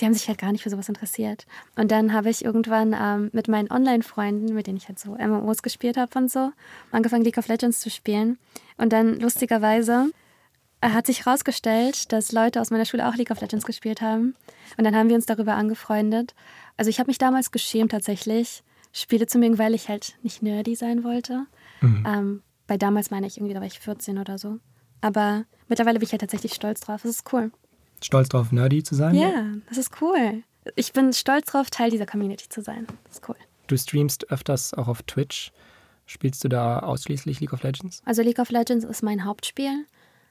die 0.00 0.04
haben 0.04 0.14
sich 0.14 0.28
halt 0.28 0.38
gar 0.38 0.52
nicht 0.52 0.62
für 0.62 0.70
sowas 0.70 0.88
interessiert. 0.88 1.46
Und 1.76 1.90
dann 1.90 2.12
habe 2.12 2.30
ich 2.30 2.44
irgendwann 2.44 2.94
ähm, 2.98 3.30
mit 3.32 3.48
meinen 3.48 3.70
Online-Freunden, 3.70 4.54
mit 4.54 4.66
denen 4.66 4.76
ich 4.76 4.88
halt 4.88 4.98
so 4.98 5.16
MMOs 5.16 5.62
gespielt 5.62 5.96
habe 5.96 6.16
und 6.18 6.30
so, 6.30 6.52
angefangen 6.92 7.24
League 7.24 7.38
of 7.38 7.48
Legends 7.48 7.80
zu 7.80 7.90
spielen. 7.90 8.38
Und 8.76 8.92
dann 8.92 9.18
lustigerweise 9.18 10.10
hat 10.82 11.06
sich 11.06 11.24
herausgestellt, 11.26 12.12
dass 12.12 12.32
Leute 12.32 12.60
aus 12.60 12.70
meiner 12.70 12.84
Schule 12.84 13.08
auch 13.08 13.16
League 13.16 13.30
of 13.30 13.40
Legends 13.40 13.66
gespielt 13.66 14.00
haben. 14.00 14.34
Und 14.76 14.84
dann 14.84 14.94
haben 14.94 15.08
wir 15.08 15.16
uns 15.16 15.26
darüber 15.26 15.54
angefreundet. 15.54 16.34
Also 16.76 16.88
ich 16.90 16.98
habe 17.00 17.08
mich 17.08 17.18
damals 17.18 17.50
geschämt 17.50 17.90
tatsächlich, 17.90 18.62
Spiele 18.92 19.26
zu 19.26 19.38
mögen, 19.38 19.58
weil 19.58 19.74
ich 19.74 19.88
halt 19.88 20.16
nicht 20.22 20.42
nerdy 20.42 20.74
sein 20.76 21.04
wollte. 21.04 21.46
Ähm, 21.82 22.42
bei 22.66 22.76
damals 22.76 23.10
meine 23.10 23.26
ich 23.26 23.36
irgendwie, 23.36 23.54
da 23.54 23.60
war 23.60 23.66
ich 23.66 23.80
14 23.80 24.18
oder 24.18 24.38
so. 24.38 24.58
Aber 25.00 25.44
mittlerweile 25.68 25.98
bin 25.98 26.06
ich 26.06 26.12
halt 26.12 26.20
tatsächlich 26.20 26.54
stolz 26.54 26.80
drauf. 26.80 27.02
Das 27.02 27.10
ist 27.10 27.32
cool. 27.32 27.50
Stolz 28.02 28.28
drauf, 28.28 28.52
nerdy 28.52 28.82
zu 28.82 28.94
sein? 28.94 29.14
Ja, 29.14 29.44
das 29.68 29.78
ist 29.78 30.00
cool. 30.00 30.42
Ich 30.76 30.92
bin 30.92 31.12
stolz 31.12 31.50
drauf, 31.50 31.70
Teil 31.70 31.90
dieser 31.90 32.06
Community 32.06 32.48
zu 32.48 32.62
sein. 32.62 32.86
Das 33.04 33.16
ist 33.16 33.28
cool. 33.28 33.36
Du 33.66 33.76
streamst 33.76 34.30
öfters 34.30 34.74
auch 34.74 34.88
auf 34.88 35.02
Twitch. 35.02 35.52
Spielst 36.06 36.42
du 36.42 36.48
da 36.48 36.78
ausschließlich 36.80 37.40
League 37.40 37.52
of 37.52 37.62
Legends? 37.62 38.02
Also 38.04 38.22
League 38.22 38.38
of 38.38 38.50
Legends 38.50 38.84
ist 38.84 39.02
mein 39.02 39.24
Hauptspiel. 39.24 39.86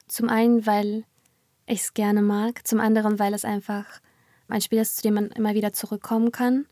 Zum 0.07 0.29
einen, 0.29 0.65
weil 0.65 1.03
ich 1.65 1.81
es 1.81 1.93
gerne 1.93 2.21
mag. 2.21 2.65
Zum 2.65 2.79
anderen, 2.79 3.19
weil 3.19 3.33
es 3.33 3.45
einfach 3.45 3.85
ein 4.47 4.61
Spiel 4.61 4.79
ist, 4.79 4.97
zu 4.97 5.01
dem 5.03 5.15
man 5.15 5.27
immer 5.31 5.53
wieder 5.53 5.73
zurückkommen 5.73 6.31
kann. 6.31 6.65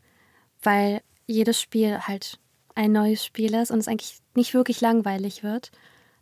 Weil 0.62 1.02
jedes 1.26 1.60
Spiel 1.60 1.98
halt 2.00 2.38
ein 2.74 2.92
neues 2.92 3.24
Spiel 3.24 3.54
ist 3.54 3.70
und 3.70 3.78
es 3.78 3.88
eigentlich 3.88 4.18
nicht 4.34 4.54
wirklich 4.54 4.80
langweilig 4.80 5.42
wird. 5.42 5.70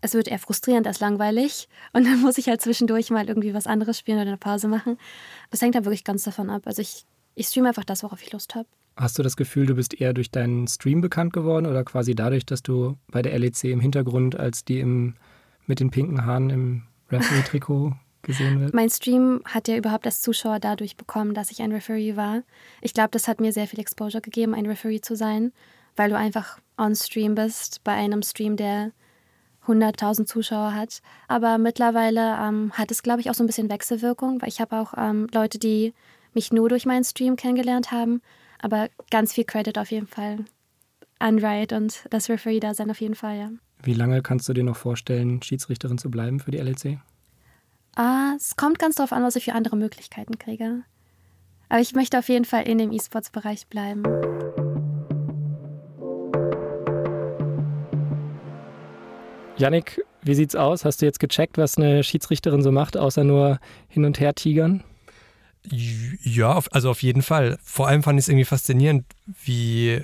Es 0.01 0.15
wird 0.15 0.29
eher 0.29 0.39
frustrierend 0.39 0.87
als 0.87 1.01
langweilig. 1.01 1.69
Und 1.93 2.07
dann 2.07 2.21
muss 2.21 2.37
ich 2.37 2.49
halt 2.49 2.61
zwischendurch 2.61 3.11
mal 3.11 3.27
irgendwie 3.27 3.55
was 3.55 3.67
anderes 3.67 3.99
spielen 3.99 4.19
oder 4.19 4.29
eine 4.29 4.37
Pause 4.37 4.69
machen. 4.69 4.99
Das 5.51 5.63
hängt 5.63 5.75
dann 5.75 5.87
wirklich 5.87 6.05
ganz 6.05 6.25
davon 6.25 6.51
ab. 6.51 6.63
Also 6.67 6.83
ich, 6.83 7.07
ich 7.35 7.47
streame 7.47 7.69
einfach 7.69 7.85
das, 7.85 8.03
worauf 8.03 8.23
ich 8.23 8.31
Lust 8.31 8.55
habe. 8.55 8.69
Hast 8.97 9.19
du 9.19 9.23
das 9.23 9.37
Gefühl, 9.37 9.65
du 9.67 9.75
bist 9.75 9.99
eher 9.99 10.13
durch 10.13 10.31
deinen 10.31 10.69
Stream 10.69 11.01
bekannt 11.01 11.33
geworden 11.33 11.67
oder 11.67 11.85
quasi 11.85 12.15
dadurch, 12.15 12.45
dass 12.45 12.63
du 12.63 12.99
bei 13.11 13.23
der 13.23 13.37
LEC 13.39 13.65
im 13.65 13.81
Hintergrund 13.81 14.39
als 14.39 14.65
die 14.65 14.79
im, 14.79 15.15
mit 15.67 15.81
den 15.81 15.91
pinken 15.91 16.27
Haaren 16.27 16.51
im 16.51 16.83
Referee-Trikot 17.15 17.93
gesehen 18.23 18.61
wird? 18.61 18.75
Mein 18.75 18.91
Stream 18.91 19.43
hat 19.45 19.69
ja 19.69 19.77
überhaupt 19.77 20.07
als 20.07 20.23
Zuschauer 20.23 20.59
dadurch 20.59 20.97
bekommen, 20.97 21.35
dass 21.35 21.51
ich 21.51 21.63
ein 21.63 21.73
Referee 21.73 22.17
war. 22.17 22.43
Ich 22.81 22.95
glaube, 22.95 23.11
das 23.11 23.29
hat 23.29 23.41
mir 23.41 23.53
sehr 23.53 23.67
viel 23.67 23.81
Exposure 23.81 24.21
gegeben, 24.21 24.55
ein 24.55 24.67
Referee 24.67 25.01
zu 25.01 25.17
sein, 25.17 25.53
weil 25.97 26.11
du 26.11 26.17
einfach 26.17 26.59
on 26.79 26.95
Stream 26.95 27.35
bist, 27.35 27.85
bei 27.85 27.93
einem 27.93 28.23
Stream, 28.23 28.57
der 28.57 28.93
100.000 29.67 30.27
Zuschauer 30.27 30.75
hat. 30.75 31.01
Aber 31.29 31.59
mittlerweile 31.59 32.37
ähm, 32.41 32.73
hat 32.73 32.91
es, 32.91 33.03
glaube 33.03 33.21
ich, 33.21 33.31
auch 33.31 33.35
so 33.35 33.43
ein 33.43 33.47
bisschen 33.47 33.71
Wechselwirkung, 33.71 34.41
weil 34.43 34.49
ich 34.49 34.61
habe 34.61 34.77
auch 34.77 34.95
ähm, 34.97 35.29
Leute, 35.33 35.59
die 35.59 35.95
mich 36.35 36.53
nur 36.53 36.69
durch 36.69 36.87
meinen 36.87 37.05
Stream 37.05 37.37
kennengelernt 37.37 37.93
haben. 37.93 38.21
Aber 38.61 38.89
ganz 39.11 39.33
viel 39.33 39.45
Credit 39.45 39.79
auf 39.79 39.91
jeden 39.91 40.07
Fall 40.07 40.45
an 41.19 41.39
Riot 41.39 41.73
und 41.73 42.05
das 42.11 42.29
Referee-Dasein 42.29 42.91
auf 42.91 43.01
jeden 43.01 43.15
Fall, 43.15 43.39
ja. 43.39 43.51
Wie 43.85 43.93
lange 43.93 44.23
kannst 44.23 44.49
du 44.49 44.55
dir 44.55 44.65
noch 44.65 44.77
vorstellen, 44.77 45.43
Schiedsrichterin 45.43 45.99
zu 45.99 46.11
bleiben 46.11 46.41
für 46.41 46.51
die 46.51 46.57
LEC? 46.57 46.99
Ah, 47.97 48.33
es 48.35 48.57
kommt 48.57 48.79
ganz 48.79 48.95
darauf 48.95 49.13
an, 49.13 49.23
was 49.23 49.37
ich 49.37 49.45
für 49.45 49.53
andere 49.53 49.77
Möglichkeiten 49.77 50.39
kriege. 50.39 50.83
Aber 51.69 51.81
ich 51.81 51.95
möchte 51.95 52.19
auf 52.19 52.29
jeden 52.31 52.47
Fall 52.47 52.67
in 52.67 52.79
dem 52.79 52.93
E-Sports-Bereich 52.93 53.67
bleiben. 53.67 54.03
Yannick, 59.59 60.03
wie 60.23 60.35
sieht's 60.35 60.57
aus? 60.57 60.87
Hast 60.87 61.03
du 61.03 61.07
jetzt 61.07 61.21
gecheckt, 61.21 61.59
was 61.59 61.77
eine 61.77 62.03
Schiedsrichterin 62.03 62.63
so 62.63 62.73
macht, 62.73 62.97
außer 62.97 63.23
nur 63.23 63.61
hin 63.89 64.07
und 64.07 64.19
her 64.19 64.35
tigern? 64.35 64.83
Ja, 65.71 66.61
also 66.71 66.91
auf 66.91 67.03
jeden 67.03 67.23
Fall. 67.23 67.59
Vor 67.63 67.87
allem 67.87 68.03
fand 68.03 68.19
ich 68.19 68.25
es 68.25 68.29
irgendwie 68.29 68.47
faszinierend, 68.47 69.05
wie, 69.27 70.03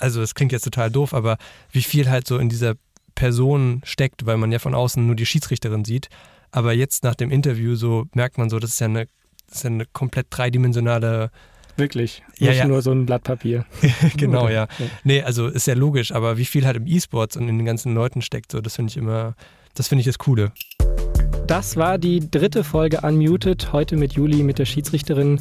also 0.00 0.22
es 0.22 0.34
klingt 0.34 0.52
jetzt 0.52 0.64
total 0.64 0.90
doof, 0.90 1.14
aber 1.14 1.38
wie 1.70 1.82
viel 1.82 2.08
halt 2.10 2.26
so 2.26 2.38
in 2.38 2.48
dieser 2.48 2.74
Person 3.14 3.82
steckt, 3.84 4.26
weil 4.26 4.36
man 4.36 4.50
ja 4.52 4.58
von 4.58 4.74
außen 4.74 5.04
nur 5.04 5.16
die 5.16 5.26
Schiedsrichterin 5.26 5.84
sieht. 5.84 6.08
Aber 6.52 6.72
jetzt 6.72 7.04
nach 7.04 7.14
dem 7.14 7.30
Interview 7.30 7.74
so 7.74 8.06
merkt 8.14 8.38
man 8.38 8.50
so, 8.50 8.58
das 8.58 8.70
ist 8.70 8.80
ja 8.80 8.86
eine, 8.86 9.06
ist 9.50 9.64
ja 9.64 9.70
eine 9.70 9.86
komplett 9.86 10.26
dreidimensionale 10.30 11.30
Wirklich. 11.76 12.22
Ja, 12.38 12.50
Nicht 12.50 12.58
ja. 12.58 12.66
nur 12.66 12.82
so 12.82 12.90
ein 12.92 13.06
Blatt 13.06 13.24
Papier. 13.24 13.64
genau, 14.16 14.44
Oder? 14.44 14.52
ja. 14.52 14.68
Nee, 15.02 15.22
also 15.22 15.46
ist 15.46 15.66
ja 15.66 15.74
logisch, 15.74 16.12
aber 16.12 16.36
wie 16.36 16.44
viel 16.44 16.66
halt 16.66 16.76
im 16.76 16.86
E-Sports 16.86 17.36
und 17.36 17.48
in 17.48 17.56
den 17.56 17.64
ganzen 17.64 17.94
Leuten 17.94 18.20
steckt, 18.22 18.52
so 18.52 18.60
das 18.60 18.76
finde 18.76 18.90
ich 18.90 18.96
immer, 18.98 19.34
das 19.74 19.88
finde 19.88 20.00
ich 20.00 20.06
das 20.06 20.18
Coole. 20.18 20.52
Das 21.46 21.76
war 21.76 21.98
die 21.98 22.30
dritte 22.30 22.64
Folge 22.64 23.00
Unmuted, 23.00 23.72
heute 23.72 23.96
mit 23.96 24.12
Juli, 24.12 24.42
mit 24.42 24.58
der 24.58 24.66
Schiedsrichterin. 24.66 25.40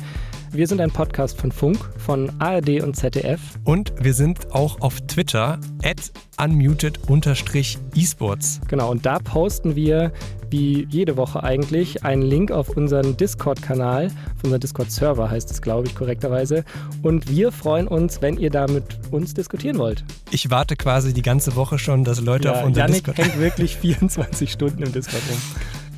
Wir 0.51 0.65
sind 0.65 0.81
ein 0.81 0.89
Podcast 0.89 1.39
von 1.39 1.51
Funk, 1.51 1.77
von 1.97 2.31
ARD 2.39 2.81
und 2.81 2.95
ZDF. 2.95 3.39
Und 3.65 3.93
wir 4.01 4.15
sind 4.15 4.51
auch 4.51 4.81
auf 4.81 4.99
Twitter 5.01 5.59
at 5.83 6.11
unmuted-esports. 6.43 8.59
Genau, 8.67 8.89
und 8.89 9.05
da 9.05 9.19
posten 9.19 9.75
wir 9.75 10.11
wie 10.49 10.87
jede 10.89 11.17
Woche 11.17 11.43
eigentlich 11.43 12.03
einen 12.03 12.23
Link 12.23 12.49
auf 12.51 12.69
unseren 12.69 13.15
Discord-Kanal, 13.15 14.07
auf 14.07 14.43
unseren 14.43 14.59
Discord-Server 14.59 15.29
heißt 15.29 15.51
es, 15.51 15.61
glaube 15.61 15.85
ich, 15.87 15.93
korrekterweise. 15.93 16.65
Und 17.03 17.29
wir 17.29 17.51
freuen 17.51 17.87
uns, 17.87 18.23
wenn 18.23 18.35
ihr 18.37 18.49
da 18.49 18.65
mit 18.65 18.85
uns 19.11 19.35
diskutieren 19.35 19.77
wollt. 19.77 20.03
Ich 20.31 20.49
warte 20.49 20.75
quasi 20.75 21.13
die 21.13 21.21
ganze 21.21 21.55
Woche 21.55 21.77
schon, 21.77 22.03
dass 22.03 22.21
Leute 22.21 22.47
Ja, 22.47 22.55
auf 22.55 22.63
unseren 22.65 22.87
Yannick 22.87 23.03
Discord... 23.05 23.19
hängt 23.19 23.39
wirklich 23.39 23.77
24 23.77 24.51
Stunden 24.51 24.81
im 24.81 24.91
Discord 24.91 25.21
rum. 25.29 25.37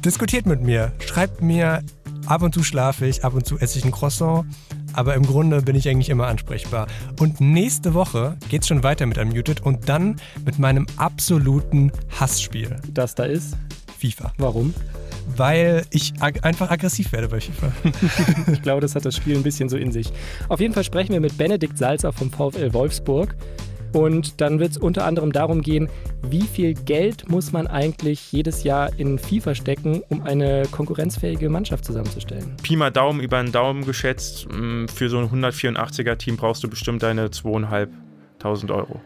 Diskutiert 0.04 0.46
mit 0.46 0.60
mir, 0.62 0.92
schreibt 1.00 1.42
mir, 1.42 1.82
ab 2.32 2.44
und 2.44 2.54
zu 2.54 2.64
schlafe 2.64 3.06
ich, 3.06 3.26
ab 3.26 3.34
und 3.34 3.46
zu 3.46 3.60
esse 3.60 3.78
ich 3.78 3.84
ein 3.84 3.92
Croissant, 3.92 4.46
aber 4.94 5.16
im 5.16 5.24
Grunde 5.24 5.62
bin 5.62 5.76
ich 5.76 5.90
eigentlich 5.90 6.10
immer 6.10 6.28
ansprechbar. 6.28 6.88
Und 7.20 7.42
nächste 7.42 7.94
Woche 7.94 8.38
geht's 8.48 8.70
schon 8.70 8.84
weiter 8.84 9.06
mit 9.06 9.18
Unmuted 9.18 9.62
und 9.62 9.90
dann 9.90 10.16
mit 10.46 10.58
meinem 10.58 10.88
absoluten 10.96 11.92
Hassspiel, 12.18 12.78
Das 12.94 13.16
da 13.16 13.26
ist. 13.26 13.58
FIFA. 14.00 14.32
Warum? 14.38 14.74
Weil 15.36 15.86
ich 15.92 16.14
ag 16.22 16.46
einfach 16.46 16.72
aggressiv 16.72 17.12
werde 17.12 17.28
bei 17.28 17.42
FIFA. 17.42 17.72
Ich 18.54 18.62
glaube, 18.62 18.80
das 18.80 18.96
hat 18.96 19.04
das 19.04 19.16
Spiel 19.18 19.36
ein 19.36 19.44
bisschen 19.44 19.68
so 19.68 19.76
in 19.76 19.92
sich. 19.92 20.12
Auf 20.48 20.62
jeden 20.62 20.74
Fall 20.74 20.86
sprechen 20.86 21.12
wir 21.12 21.20
mit 21.20 21.38
Benedikt 21.38 21.78
Salzer 21.78 22.14
vom 22.14 22.32
VfL 22.32 22.74
Wolfsburg. 22.74 23.36
Und 23.94 24.40
dann 24.42 24.60
wird 24.60 24.72
es 24.72 24.78
unter 24.78 25.06
anderem 25.06 25.32
darum 25.32 25.62
gehen, 25.62 25.90
wie 26.22 26.44
viel 26.44 26.74
Geld 26.74 27.30
muss 27.30 27.52
man 27.52 27.68
eigentlich 27.68 28.32
jedes 28.32 28.64
Jahr 28.64 28.92
in 28.98 29.20
FIFA 29.20 29.56
stecken, 29.56 30.02
um 30.10 30.24
eine 30.24 30.64
konkurrenzfähige 30.72 31.50
Mannschaft 31.50 31.86
zusammenzustellen. 31.86 32.56
Pi 32.64 32.76
mal 32.76 32.92
Daumen 32.92 33.20
über 33.20 33.42
den 33.42 33.52
Daumen 33.52 33.86
geschätzt, 33.86 34.48
mh, 34.52 34.88
für 34.94 35.10
so 35.10 35.18
ein 35.18 35.30
184er-Team 35.30 36.38
brauchst 36.38 36.64
du 36.64 36.70
bestimmt 36.70 37.04
deine 37.04 37.28
2.500 37.28 38.74
Euro. 38.74 39.02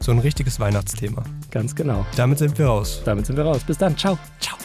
So 0.00 0.12
ein 0.12 0.18
richtiges 0.18 0.58
Weihnachtsthema. 0.58 1.22
Ganz 1.50 1.74
genau. 1.74 2.06
Damit 2.16 2.38
sind 2.38 2.58
wir 2.58 2.66
raus. 2.66 3.02
Damit 3.04 3.26
sind 3.26 3.36
wir 3.36 3.44
raus. 3.44 3.62
Bis 3.66 3.76
dann. 3.76 3.96
Ciao. 3.96 4.18
Ciao. 4.40 4.56